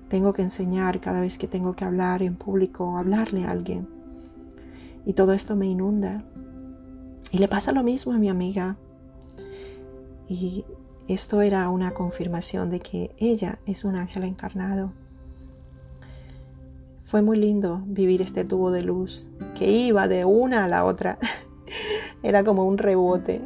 tengo 0.10 0.34
que 0.34 0.42
enseñar, 0.42 1.00
cada 1.00 1.22
vez 1.22 1.38
que 1.38 1.48
tengo 1.48 1.74
que 1.74 1.86
hablar 1.86 2.22
en 2.22 2.36
público, 2.36 2.98
hablarle 2.98 3.46
a 3.46 3.52
alguien. 3.52 3.88
Y 5.06 5.14
todo 5.14 5.32
esto 5.32 5.56
me 5.56 5.68
inunda. 5.68 6.26
Y 7.32 7.38
le 7.38 7.48
pasa 7.48 7.72
lo 7.72 7.84
mismo 7.84 8.12
a 8.12 8.18
mi 8.18 8.28
amiga. 8.28 8.76
Y 10.28 10.66
esto 11.08 11.42
era 11.42 11.70
una 11.70 11.92
confirmación 11.92 12.70
de 12.70 12.82
que 12.82 13.16
ella 13.18 13.60
es 13.66 13.86
un 13.86 13.96
ángel 13.96 14.26
encarnado. 14.26 14.92
Fue 17.06 17.22
muy 17.22 17.38
lindo 17.38 17.82
vivir 17.86 18.22
este 18.22 18.44
tubo 18.44 18.72
de 18.72 18.84
luz 18.84 19.30
que 19.56 19.72
iba 19.72 20.10
de 20.10 20.26
una 20.26 20.66
a 20.66 20.68
la 20.68 20.84
otra. 20.84 21.18
Era 22.24 22.44
como 22.44 22.66
un 22.66 22.78
rebote. 22.78 23.42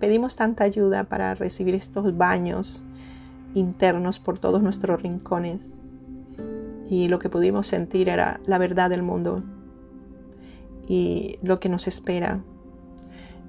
Pedimos 0.00 0.34
tanta 0.34 0.64
ayuda 0.64 1.04
para 1.04 1.34
recibir 1.34 1.74
estos 1.74 2.16
baños 2.16 2.82
internos 3.54 4.18
por 4.18 4.38
todos 4.38 4.62
nuestros 4.62 5.00
rincones. 5.02 5.60
Y 6.88 7.08
lo 7.08 7.18
que 7.18 7.28
pudimos 7.28 7.68
sentir 7.68 8.08
era 8.08 8.40
la 8.46 8.58
verdad 8.58 8.90
del 8.90 9.02
mundo 9.02 9.44
y 10.88 11.38
lo 11.42 11.60
que 11.60 11.68
nos 11.68 11.86
espera. 11.86 12.40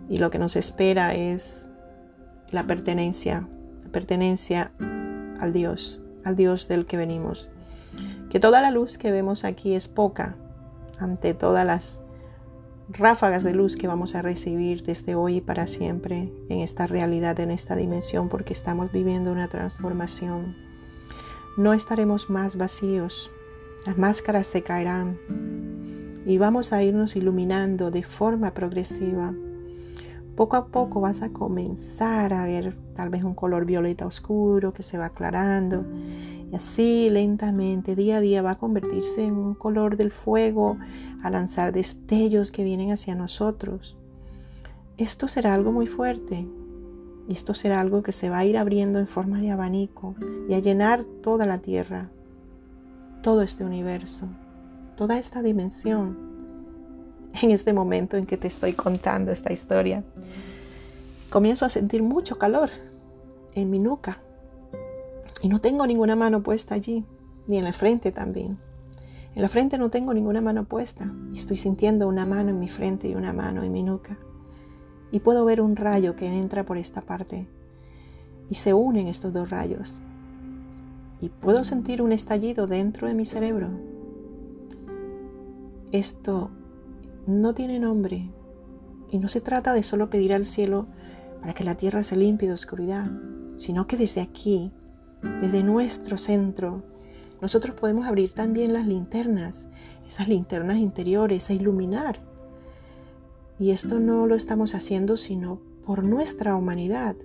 Y 0.09 0.17
lo 0.17 0.29
que 0.29 0.37
nos 0.37 0.55
espera 0.55 1.15
es 1.15 1.65
la 2.51 2.63
pertenencia, 2.63 3.47
la 3.83 3.91
pertenencia 3.91 4.71
al 5.39 5.53
Dios, 5.53 6.03
al 6.23 6.35
Dios 6.35 6.67
del 6.67 6.85
que 6.85 6.97
venimos 6.97 7.49
que 8.31 8.39
toda 8.39 8.61
la 8.61 8.71
luz 8.71 8.97
que 8.97 9.11
vemos 9.11 9.43
aquí 9.43 9.75
es 9.75 9.89
poca 9.89 10.35
ante 10.99 11.33
todas 11.33 11.65
las 11.65 12.00
ráfagas 12.93 13.43
de 13.43 13.53
luz 13.53 13.75
que 13.75 13.87
vamos 13.87 14.15
a 14.15 14.21
recibir 14.21 14.83
desde 14.83 15.15
hoy 15.15 15.37
y 15.37 15.41
para 15.41 15.67
siempre 15.67 16.31
en 16.49 16.59
esta 16.59 16.87
realidad, 16.87 17.39
en 17.39 17.51
esta 17.51 17.75
dimensión, 17.75 18.29
porque 18.29 18.53
estamos 18.53 18.91
viviendo 18.91 19.31
una 19.31 19.47
transformación. 19.47 20.55
No 21.57 21.73
estaremos 21.73 22.29
más 22.29 22.57
vacíos, 22.57 23.31
las 23.85 23.97
máscaras 23.97 24.47
se 24.47 24.63
caerán 24.63 25.17
y 26.25 26.37
vamos 26.37 26.71
a 26.71 26.83
irnos 26.83 27.15
iluminando 27.15 27.91
de 27.91 28.03
forma 28.03 28.53
progresiva. 28.53 29.33
Poco 30.35 30.55
a 30.55 30.67
poco 30.67 31.01
vas 31.01 31.21
a 31.21 31.29
comenzar 31.29 32.33
a 32.33 32.45
ver 32.45 32.75
tal 32.95 33.09
vez 33.09 33.23
un 33.23 33.35
color 33.35 33.65
violeta 33.65 34.05
oscuro 34.05 34.73
que 34.73 34.83
se 34.83 34.97
va 34.97 35.07
aclarando 35.07 35.85
y 36.51 36.55
así 36.55 37.09
lentamente, 37.09 37.95
día 37.95 38.17
a 38.17 38.21
día, 38.21 38.41
va 38.41 38.51
a 38.51 38.57
convertirse 38.57 39.23
en 39.23 39.35
un 39.35 39.53
color 39.53 39.95
del 39.95 40.11
fuego, 40.11 40.77
a 41.23 41.29
lanzar 41.29 41.71
destellos 41.71 42.51
que 42.51 42.65
vienen 42.65 42.91
hacia 42.91 43.15
nosotros. 43.15 43.95
Esto 44.97 45.29
será 45.29 45.53
algo 45.53 45.71
muy 45.71 45.87
fuerte. 45.87 46.45
Y 47.29 47.33
esto 47.33 47.53
será 47.53 47.79
algo 47.79 48.03
que 48.03 48.11
se 48.11 48.29
va 48.29 48.39
a 48.39 48.45
ir 48.45 48.57
abriendo 48.57 48.99
en 48.99 49.07
forma 49.07 49.39
de 49.39 49.51
abanico 49.51 50.15
y 50.49 50.53
a 50.53 50.59
llenar 50.59 51.05
toda 51.23 51.45
la 51.45 51.59
tierra, 51.59 52.09
todo 53.21 53.43
este 53.43 53.63
universo, 53.63 54.27
toda 54.97 55.19
esta 55.19 55.41
dimensión. 55.41 56.30
En 57.41 57.51
este 57.51 57.73
momento 57.73 58.17
en 58.17 58.25
que 58.25 58.37
te 58.37 58.47
estoy 58.47 58.73
contando 58.73 59.31
esta 59.31 59.53
historia, 59.53 60.03
comienzo 61.29 61.65
a 61.65 61.69
sentir 61.69 62.03
mucho 62.03 62.37
calor 62.37 62.69
en 63.55 63.69
mi 63.69 63.79
nuca 63.79 64.19
y 65.41 65.47
no 65.47 65.59
tengo 65.59 65.87
ninguna 65.87 66.15
mano 66.15 66.43
puesta 66.43 66.75
allí, 66.75 67.05
ni 67.47 67.57
en 67.57 67.63
la 67.63 67.73
frente 67.73 68.11
también. 68.11 68.57
En 69.33 69.41
la 69.41 69.49
frente 69.49 69.77
no 69.77 69.89
tengo 69.89 70.13
ninguna 70.13 70.41
mano 70.41 70.65
puesta 70.65 71.09
estoy 71.33 71.57
sintiendo 71.57 72.07
una 72.07 72.25
mano 72.25 72.49
en 72.49 72.59
mi 72.59 72.69
frente 72.69 73.07
y 73.07 73.15
una 73.15 73.33
mano 73.33 73.63
en 73.63 73.71
mi 73.71 73.81
nuca. 73.81 74.17
Y 75.11 75.19
puedo 75.19 75.43
ver 75.45 75.61
un 75.61 75.75
rayo 75.75 76.15
que 76.15 76.27
entra 76.27 76.65
por 76.65 76.77
esta 76.77 77.01
parte 77.01 77.47
y 78.49 78.55
se 78.55 78.73
unen 78.73 79.07
estos 79.07 79.33
dos 79.33 79.49
rayos. 79.49 79.99
Y 81.19 81.29
puedo 81.29 81.63
sentir 81.63 82.01
un 82.01 82.11
estallido 82.11 82.67
dentro 82.67 83.07
de 83.07 83.13
mi 83.13 83.25
cerebro. 83.25 83.69
Esto 85.91 86.51
no 87.27 87.53
tiene 87.53 87.79
nombre 87.79 88.29
y 89.09 89.19
no 89.19 89.29
se 89.29 89.41
trata 89.41 89.73
de 89.73 89.83
solo 89.83 90.09
pedir 90.09 90.33
al 90.33 90.45
cielo 90.45 90.87
para 91.39 91.53
que 91.53 91.63
la 91.63 91.75
tierra 91.75 92.03
se 92.03 92.15
limpie 92.15 92.47
de 92.47 92.53
oscuridad, 92.53 93.09
sino 93.57 93.87
que 93.87 93.97
desde 93.97 94.21
aquí 94.21 94.71
desde 95.21 95.63
nuestro 95.63 96.17
centro, 96.17 96.83
nosotros 97.41 97.75
podemos 97.75 98.07
abrir 98.07 98.33
también 98.33 98.73
las 98.73 98.87
linternas, 98.87 99.67
esas 100.07 100.27
linternas 100.27 100.77
interiores, 100.77 101.49
a 101.49 101.53
iluminar. 101.53 102.21
Y 103.59 103.71
esto 103.71 103.99
no 103.99 104.25
lo 104.25 104.35
estamos 104.35 104.73
haciendo 104.73 105.17
sino 105.17 105.59
por 105.85 106.03
nuestra 106.03 106.55
humanidad. 106.55 107.15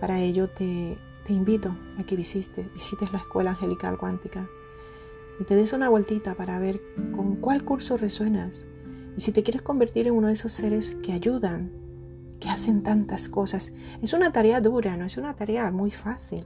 Para 0.00 0.20
ello 0.20 0.48
te, 0.50 0.96
te 1.26 1.32
invito 1.32 1.76
a 1.98 2.04
que 2.04 2.14
visites, 2.16 2.72
visites 2.72 3.12
la 3.12 3.18
Escuela 3.18 3.50
Angelical 3.50 3.98
Cuántica 3.98 4.48
y 5.40 5.44
te 5.44 5.54
des 5.54 5.72
una 5.72 5.88
vueltita 5.88 6.34
para 6.34 6.58
ver 6.58 6.80
con 7.14 7.36
cuál 7.36 7.64
curso 7.64 7.96
resuenas. 7.96 8.64
Y 9.16 9.20
si 9.20 9.32
te 9.32 9.42
quieres 9.42 9.62
convertir 9.62 10.06
en 10.06 10.14
uno 10.14 10.28
de 10.28 10.34
esos 10.34 10.52
seres 10.52 10.94
que 10.96 11.12
ayudan 11.12 11.70
que 12.40 12.48
hacen 12.48 12.82
tantas 12.82 13.28
cosas. 13.28 13.72
Es 14.02 14.12
una 14.12 14.32
tarea 14.32 14.60
dura, 14.60 14.96
no 14.96 15.04
es 15.04 15.16
una 15.16 15.34
tarea 15.34 15.70
muy 15.70 15.90
fácil, 15.90 16.44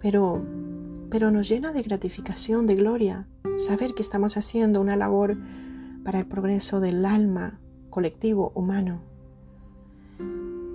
pero, 0.00 0.44
pero 1.10 1.30
nos 1.30 1.48
llena 1.48 1.72
de 1.72 1.82
gratificación, 1.82 2.66
de 2.66 2.76
gloria, 2.76 3.26
saber 3.58 3.94
que 3.94 4.02
estamos 4.02 4.36
haciendo 4.36 4.80
una 4.80 4.96
labor 4.96 5.36
para 6.04 6.18
el 6.18 6.26
progreso 6.26 6.80
del 6.80 7.04
alma 7.04 7.60
colectivo 7.90 8.52
humano. 8.54 9.02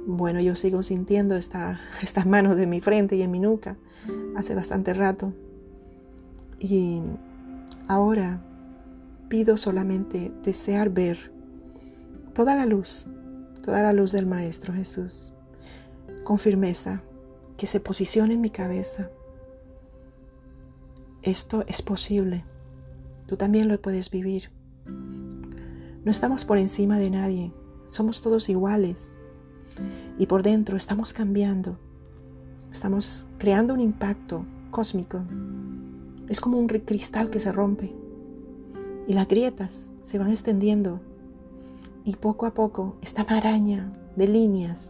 Bueno, 0.08 0.40
yo 0.40 0.56
sigo 0.56 0.84
sintiendo 0.84 1.36
esta, 1.36 1.80
estas 2.02 2.26
manos 2.26 2.56
de 2.56 2.68
mi 2.68 2.80
frente 2.80 3.16
y 3.16 3.24
en 3.24 3.32
mi 3.32 3.40
nuca 3.40 3.78
hace 4.36 4.54
bastante 4.54 4.94
rato. 4.94 5.34
Y 6.60 7.02
ahora 7.88 8.42
pido 9.30 9.58
solamente 9.58 10.32
desear 10.44 10.90
ver 10.90 11.32
toda 12.34 12.56
la 12.56 12.66
luz 12.66 13.08
toda 13.66 13.82
la 13.82 13.94
luz 13.94 14.12
del 14.12 14.28
Maestro 14.28 14.74
Jesús, 14.76 15.34
con 16.24 16.38
firmeza, 16.38 17.02
que 17.58 17.66
se 17.66 17.80
posicione 17.80 18.36
en 18.36 18.42
mi 18.42 18.52
cabeza. 18.52 19.10
Esto 21.24 21.64
es 21.68 21.82
posible. 21.82 22.46
Tú 23.26 23.38
también 23.38 23.68
lo 23.68 23.82
puedes 23.82 24.12
vivir. 24.12 24.52
No 24.86 26.12
estamos 26.12 26.46
por 26.46 26.60
encima 26.60 27.00
de 27.00 27.10
nadie. 27.10 27.54
Somos 27.90 28.22
todos 28.22 28.50
iguales. 28.50 29.08
Y 30.20 30.28
por 30.28 30.44
dentro 30.44 30.78
estamos 30.78 31.12
cambiando. 31.12 31.80
Estamos 32.72 33.26
creando 33.40 33.74
un 33.74 33.80
impacto 33.80 34.46
cósmico. 34.70 35.24
Es 36.30 36.42
como 36.42 36.58
un 36.58 36.68
cristal 36.68 37.30
que 37.30 37.40
se 37.40 37.52
rompe. 37.52 37.94
Y 39.08 39.14
las 39.14 39.28
grietas 39.28 39.92
se 40.02 40.18
van 40.18 40.32
extendiendo 40.32 41.00
Y 42.04 42.16
poco 42.16 42.46
a 42.46 42.54
poco 42.54 42.98
esta 43.02 43.24
maraña 43.24 43.92
de 44.16 44.28
líneas 44.28 44.90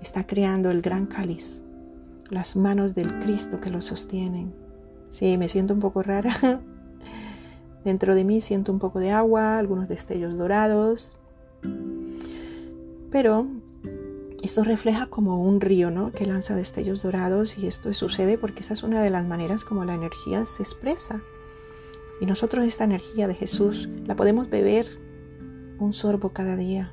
está 0.00 0.24
creando 0.24 0.70
el 0.70 0.80
gran 0.80 1.06
cáliz, 1.06 1.62
las 2.30 2.56
manos 2.56 2.94
del 2.94 3.20
Cristo 3.20 3.60
que 3.60 3.70
lo 3.70 3.80
sostienen. 3.80 4.52
Sí, 5.10 5.36
me 5.38 5.48
siento 5.48 5.74
un 5.74 5.80
poco 5.80 6.02
rara. 6.02 6.34
Dentro 7.84 8.14
de 8.14 8.24
mí 8.24 8.40
siento 8.40 8.72
un 8.72 8.78
poco 8.78 9.00
de 9.00 9.10
agua, 9.10 9.58
algunos 9.58 9.88
destellos 9.88 10.36
dorados. 10.36 11.16
Pero 13.10 13.46
esto 14.42 14.62
refleja 14.62 15.06
como 15.06 15.42
un 15.42 15.60
río, 15.60 15.90
¿no? 15.90 16.12
Que 16.12 16.26
lanza 16.26 16.54
destellos 16.54 17.02
dorados 17.02 17.58
y 17.58 17.66
esto 17.66 17.92
sucede 17.92 18.38
porque 18.38 18.60
esa 18.60 18.74
es 18.74 18.82
una 18.82 19.02
de 19.02 19.10
las 19.10 19.26
maneras 19.26 19.64
como 19.64 19.84
la 19.84 19.94
energía 19.94 20.46
se 20.46 20.62
expresa. 20.62 21.22
Y 22.20 22.26
nosotros 22.26 22.64
esta 22.64 22.84
energía 22.84 23.26
de 23.26 23.34
Jesús 23.34 23.88
la 24.06 24.16
podemos 24.16 24.48
beber 24.48 24.86
un 25.78 25.92
sorbo 25.92 26.30
cada 26.30 26.56
día. 26.56 26.92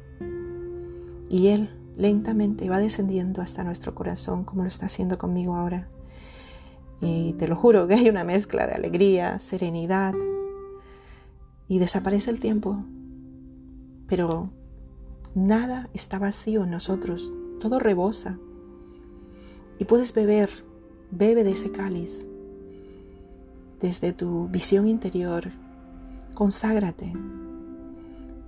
Y 1.29 1.47
Él 1.47 1.69
lentamente 1.97 2.69
va 2.69 2.79
descendiendo 2.79 3.41
hasta 3.41 3.63
nuestro 3.63 3.95
corazón 3.95 4.43
como 4.43 4.63
lo 4.63 4.69
está 4.69 4.87
haciendo 4.87 5.17
conmigo 5.17 5.55
ahora. 5.55 5.87
Y 7.01 7.33
te 7.33 7.47
lo 7.47 7.55
juro 7.55 7.87
que 7.87 7.95
hay 7.95 8.09
una 8.09 8.23
mezcla 8.23 8.67
de 8.67 8.73
alegría, 8.73 9.39
serenidad 9.39 10.13
y 11.67 11.79
desaparece 11.79 12.31
el 12.31 12.39
tiempo. 12.39 12.83
Pero 14.07 14.49
Nada 15.35 15.89
está 15.93 16.17
vacío 16.17 16.63
en 16.63 16.71
nosotros, 16.71 17.33
todo 17.59 17.77
rebosa. 17.77 18.39
Y 19.77 19.83
puedes 19.83 20.13
beber, 20.13 20.49
bebe 21.11 21.43
de 21.43 21.51
ese 21.51 21.73
cáliz. 21.73 22.25
Desde 23.81 24.13
tu 24.13 24.47
visión 24.47 24.87
interior, 24.87 25.51
conságrate. 26.33 27.11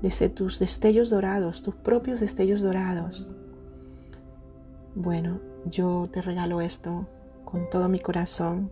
Desde 0.01 0.29
tus 0.29 0.59
destellos 0.59 1.09
dorados, 1.09 1.61
tus 1.61 1.75
propios 1.75 2.21
destellos 2.21 2.61
dorados. 2.61 3.27
Bueno, 4.95 5.41
yo 5.65 6.07
te 6.09 6.21
regalo 6.21 6.61
esto 6.61 7.05
con 7.43 7.69
todo 7.69 7.89
mi 7.89 7.99
corazón, 7.99 8.71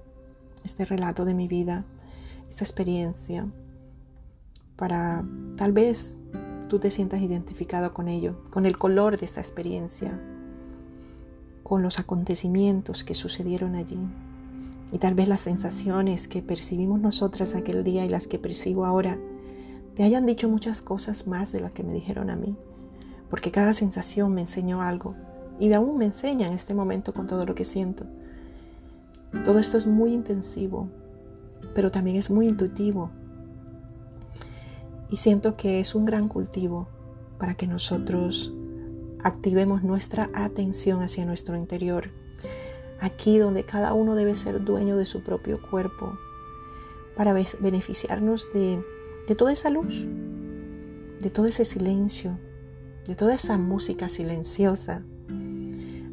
este 0.64 0.86
relato 0.86 1.26
de 1.26 1.34
mi 1.34 1.50
vida, 1.50 1.84
esta 2.50 2.64
experiencia, 2.64 3.46
para 4.78 5.26
tal 5.58 5.74
vez 5.74 6.16
tú 6.68 6.80
te 6.80 6.92
sientas 6.92 7.22
identificado 7.22 7.94
con 7.94 8.08
ello, 8.08 8.36
con 8.50 8.66
el 8.66 8.78
color 8.78 9.18
de 9.18 9.26
esta 9.26 9.42
experiencia, 9.42 10.20
con 11.64 11.82
los 11.82 12.00
acontecimientos 12.00 13.04
que 13.04 13.16
sucedieron 13.16 13.76
allí 13.76 14.00
y 14.92 15.00
tal 15.00 15.16
vez 15.16 15.28
las 15.28 15.42
sensaciones 15.42 16.28
que 16.28 16.42
percibimos 16.42 17.00
nosotras 17.00 17.56
aquel 17.56 17.84
día 17.84 18.06
y 18.06 18.10
las 18.10 18.28
que 18.28 18.40
percibo 18.40 18.86
ahora 18.86 19.18
te 19.96 20.04
hayan 20.04 20.26
dicho 20.26 20.50
muchas 20.50 20.82
cosas 20.82 21.26
más 21.28 21.52
de 21.52 21.62
las 21.62 21.72
que 21.72 21.84
me 21.84 21.94
dijeron 21.94 22.30
a 22.30 22.36
mí, 22.36 22.56
porque 23.30 23.52
cada 23.52 23.74
sensación 23.74 24.34
me 24.34 24.42
enseñó 24.42 24.82
algo 24.82 25.16
y 25.60 25.72
aún 25.74 25.98
me 25.98 26.06
enseña 26.06 26.48
en 26.48 26.54
este 26.54 26.74
momento 26.74 27.14
con 27.14 27.28
todo 27.28 27.46
lo 27.46 27.56
que 27.56 27.66
siento. 27.66 28.06
Todo 29.46 29.58
esto 29.58 29.78
es 29.78 29.88
muy 29.88 30.14
intensivo, 30.14 30.90
pero 31.74 31.92
también 31.92 32.18
es 32.18 32.30
muy 32.30 32.48
intuitivo 32.48 33.10
y 35.10 35.18
siento 35.18 35.56
que 35.56 35.80
es 35.80 35.96
un 35.96 36.06
gran 36.06 36.28
cultivo 36.28 36.88
para 37.38 37.56
que 37.56 37.68
nosotros 37.68 38.54
activemos 39.24 39.84
nuestra 39.84 40.30
atención 40.34 41.02
hacia 41.02 41.26
nuestro 41.26 41.56
interior, 41.56 42.12
aquí 43.00 43.38
donde 43.38 43.64
cada 43.64 43.94
uno 43.94 44.16
debe 44.16 44.36
ser 44.36 44.64
dueño 44.64 44.98
de 44.98 45.06
su 45.06 45.24
propio 45.24 45.62
cuerpo, 45.62 46.18
para 47.16 47.34
beneficiarnos 47.34 48.48
de, 48.54 48.84
de 49.28 49.36
toda 49.36 49.54
esa 49.54 49.70
luz, 49.70 50.06
de 51.20 51.30
todo 51.30 51.46
ese 51.46 51.66
silencio, 51.66 52.38
de 53.08 53.16
toda 53.16 53.34
esa 53.34 53.58
música 53.58 54.10
silenciosa. 54.10 55.04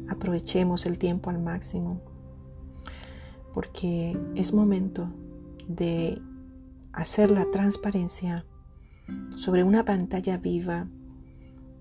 Aprovechemos 0.07 0.85
el 0.85 0.97
tiempo 0.97 1.29
al 1.29 1.39
máximo, 1.41 2.01
porque 3.53 4.17
es 4.35 4.53
momento 4.53 5.09
de 5.67 6.21
hacer 6.93 7.31
la 7.31 7.45
transparencia 7.51 8.45
sobre 9.35 9.63
una 9.63 9.85
pantalla 9.85 10.37
viva 10.37 10.87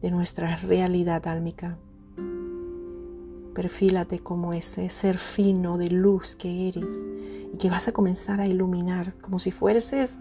de 0.00 0.10
nuestra 0.10 0.56
realidad 0.56 1.26
álmica. 1.26 1.78
Perfílate 3.54 4.18
como 4.18 4.52
ese 4.52 4.88
ser 4.88 5.18
fino 5.18 5.78
de 5.78 5.90
luz 5.90 6.34
que 6.34 6.68
eres 6.68 6.94
y 7.52 7.58
que 7.58 7.70
vas 7.70 7.86
a 7.88 7.92
comenzar 7.92 8.40
a 8.40 8.46
iluminar 8.46 9.14
como 9.20 9.38
si 9.38 9.50
fueses 9.50 10.16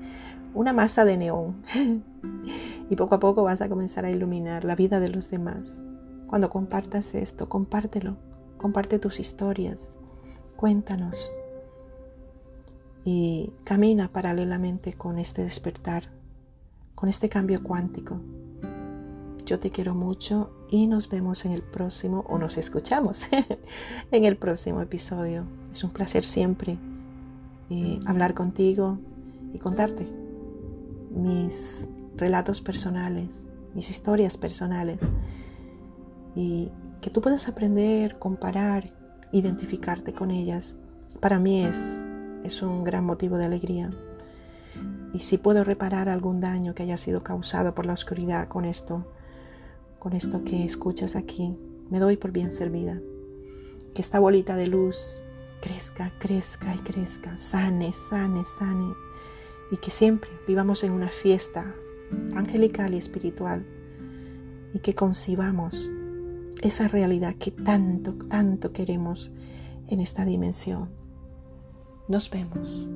una 0.53 0.73
masa 0.73 1.05
de 1.05 1.17
neón. 1.17 1.63
y 2.89 2.95
poco 2.95 3.15
a 3.15 3.19
poco 3.19 3.43
vas 3.43 3.61
a 3.61 3.69
comenzar 3.69 4.05
a 4.05 4.11
iluminar 4.11 4.65
la 4.65 4.75
vida 4.75 4.99
de 4.99 5.09
los 5.09 5.29
demás. 5.29 5.81
Cuando 6.27 6.49
compartas 6.49 7.15
esto, 7.15 7.49
compártelo, 7.49 8.17
comparte 8.57 8.99
tus 8.99 9.19
historias, 9.19 9.89
cuéntanos 10.55 11.31
y 13.03 13.51
camina 13.63 14.09
paralelamente 14.09 14.93
con 14.93 15.17
este 15.17 15.43
despertar 15.43 16.20
con 17.01 17.09
este 17.09 17.29
cambio 17.29 17.63
cuántico. 17.63 18.21
Yo 19.43 19.59
te 19.59 19.71
quiero 19.71 19.95
mucho 19.95 20.51
y 20.69 20.85
nos 20.85 21.09
vemos 21.09 21.45
en 21.45 21.51
el 21.51 21.63
próximo, 21.63 22.23
o 22.29 22.37
nos 22.37 22.59
escuchamos 22.59 23.23
en 24.11 24.23
el 24.23 24.37
próximo 24.37 24.83
episodio. 24.83 25.45
Es 25.73 25.83
un 25.83 25.89
placer 25.89 26.23
siempre 26.23 26.77
eh, 27.71 27.99
hablar 28.05 28.35
contigo 28.35 28.99
y 29.51 29.57
contarte 29.57 30.07
mis 31.09 31.87
relatos 32.17 32.61
personales, 32.61 33.45
mis 33.73 33.89
historias 33.89 34.37
personales. 34.37 34.99
Y 36.35 36.69
que 37.01 37.09
tú 37.09 37.19
puedas 37.19 37.47
aprender, 37.47 38.19
comparar, 38.19 38.93
identificarte 39.31 40.13
con 40.13 40.29
ellas. 40.29 40.75
Para 41.19 41.39
mí 41.39 41.65
es, 41.65 42.05
es 42.43 42.61
un 42.61 42.83
gran 42.83 43.05
motivo 43.05 43.39
de 43.39 43.45
alegría 43.45 43.89
y 45.13 45.19
si 45.19 45.37
puedo 45.37 45.63
reparar 45.63 46.09
algún 46.09 46.39
daño 46.39 46.73
que 46.73 46.83
haya 46.83 46.97
sido 46.97 47.23
causado 47.23 47.75
por 47.75 47.85
la 47.85 47.93
oscuridad 47.93 48.47
con 48.47 48.65
esto, 48.65 49.05
con 49.99 50.13
esto 50.13 50.43
que 50.43 50.63
escuchas 50.63 51.15
aquí, 51.15 51.57
me 51.89 51.99
doy 51.99 52.17
por 52.17 52.31
bien 52.31 52.51
servida. 52.51 52.99
Que 53.93 54.01
esta 54.01 54.19
bolita 54.19 54.55
de 54.55 54.67
luz 54.67 55.21
crezca, 55.61 56.13
crezca 56.19 56.73
y 56.73 56.79
crezca, 56.79 57.37
sane, 57.39 57.91
sane, 57.93 58.43
sane. 58.45 58.93
Y 59.71 59.77
que 59.77 59.91
siempre 59.91 60.29
vivamos 60.47 60.83
en 60.83 60.91
una 60.91 61.09
fiesta 61.09 61.75
angelical 62.33 62.93
y 62.93 62.97
espiritual 62.97 63.65
y 64.73 64.79
que 64.79 64.93
concibamos 64.93 65.91
esa 66.61 66.87
realidad 66.87 67.35
que 67.35 67.51
tanto, 67.51 68.13
tanto 68.29 68.71
queremos 68.71 69.31
en 69.87 69.99
esta 69.99 70.25
dimensión. 70.25 70.89
Nos 72.07 72.29
vemos. 72.29 72.89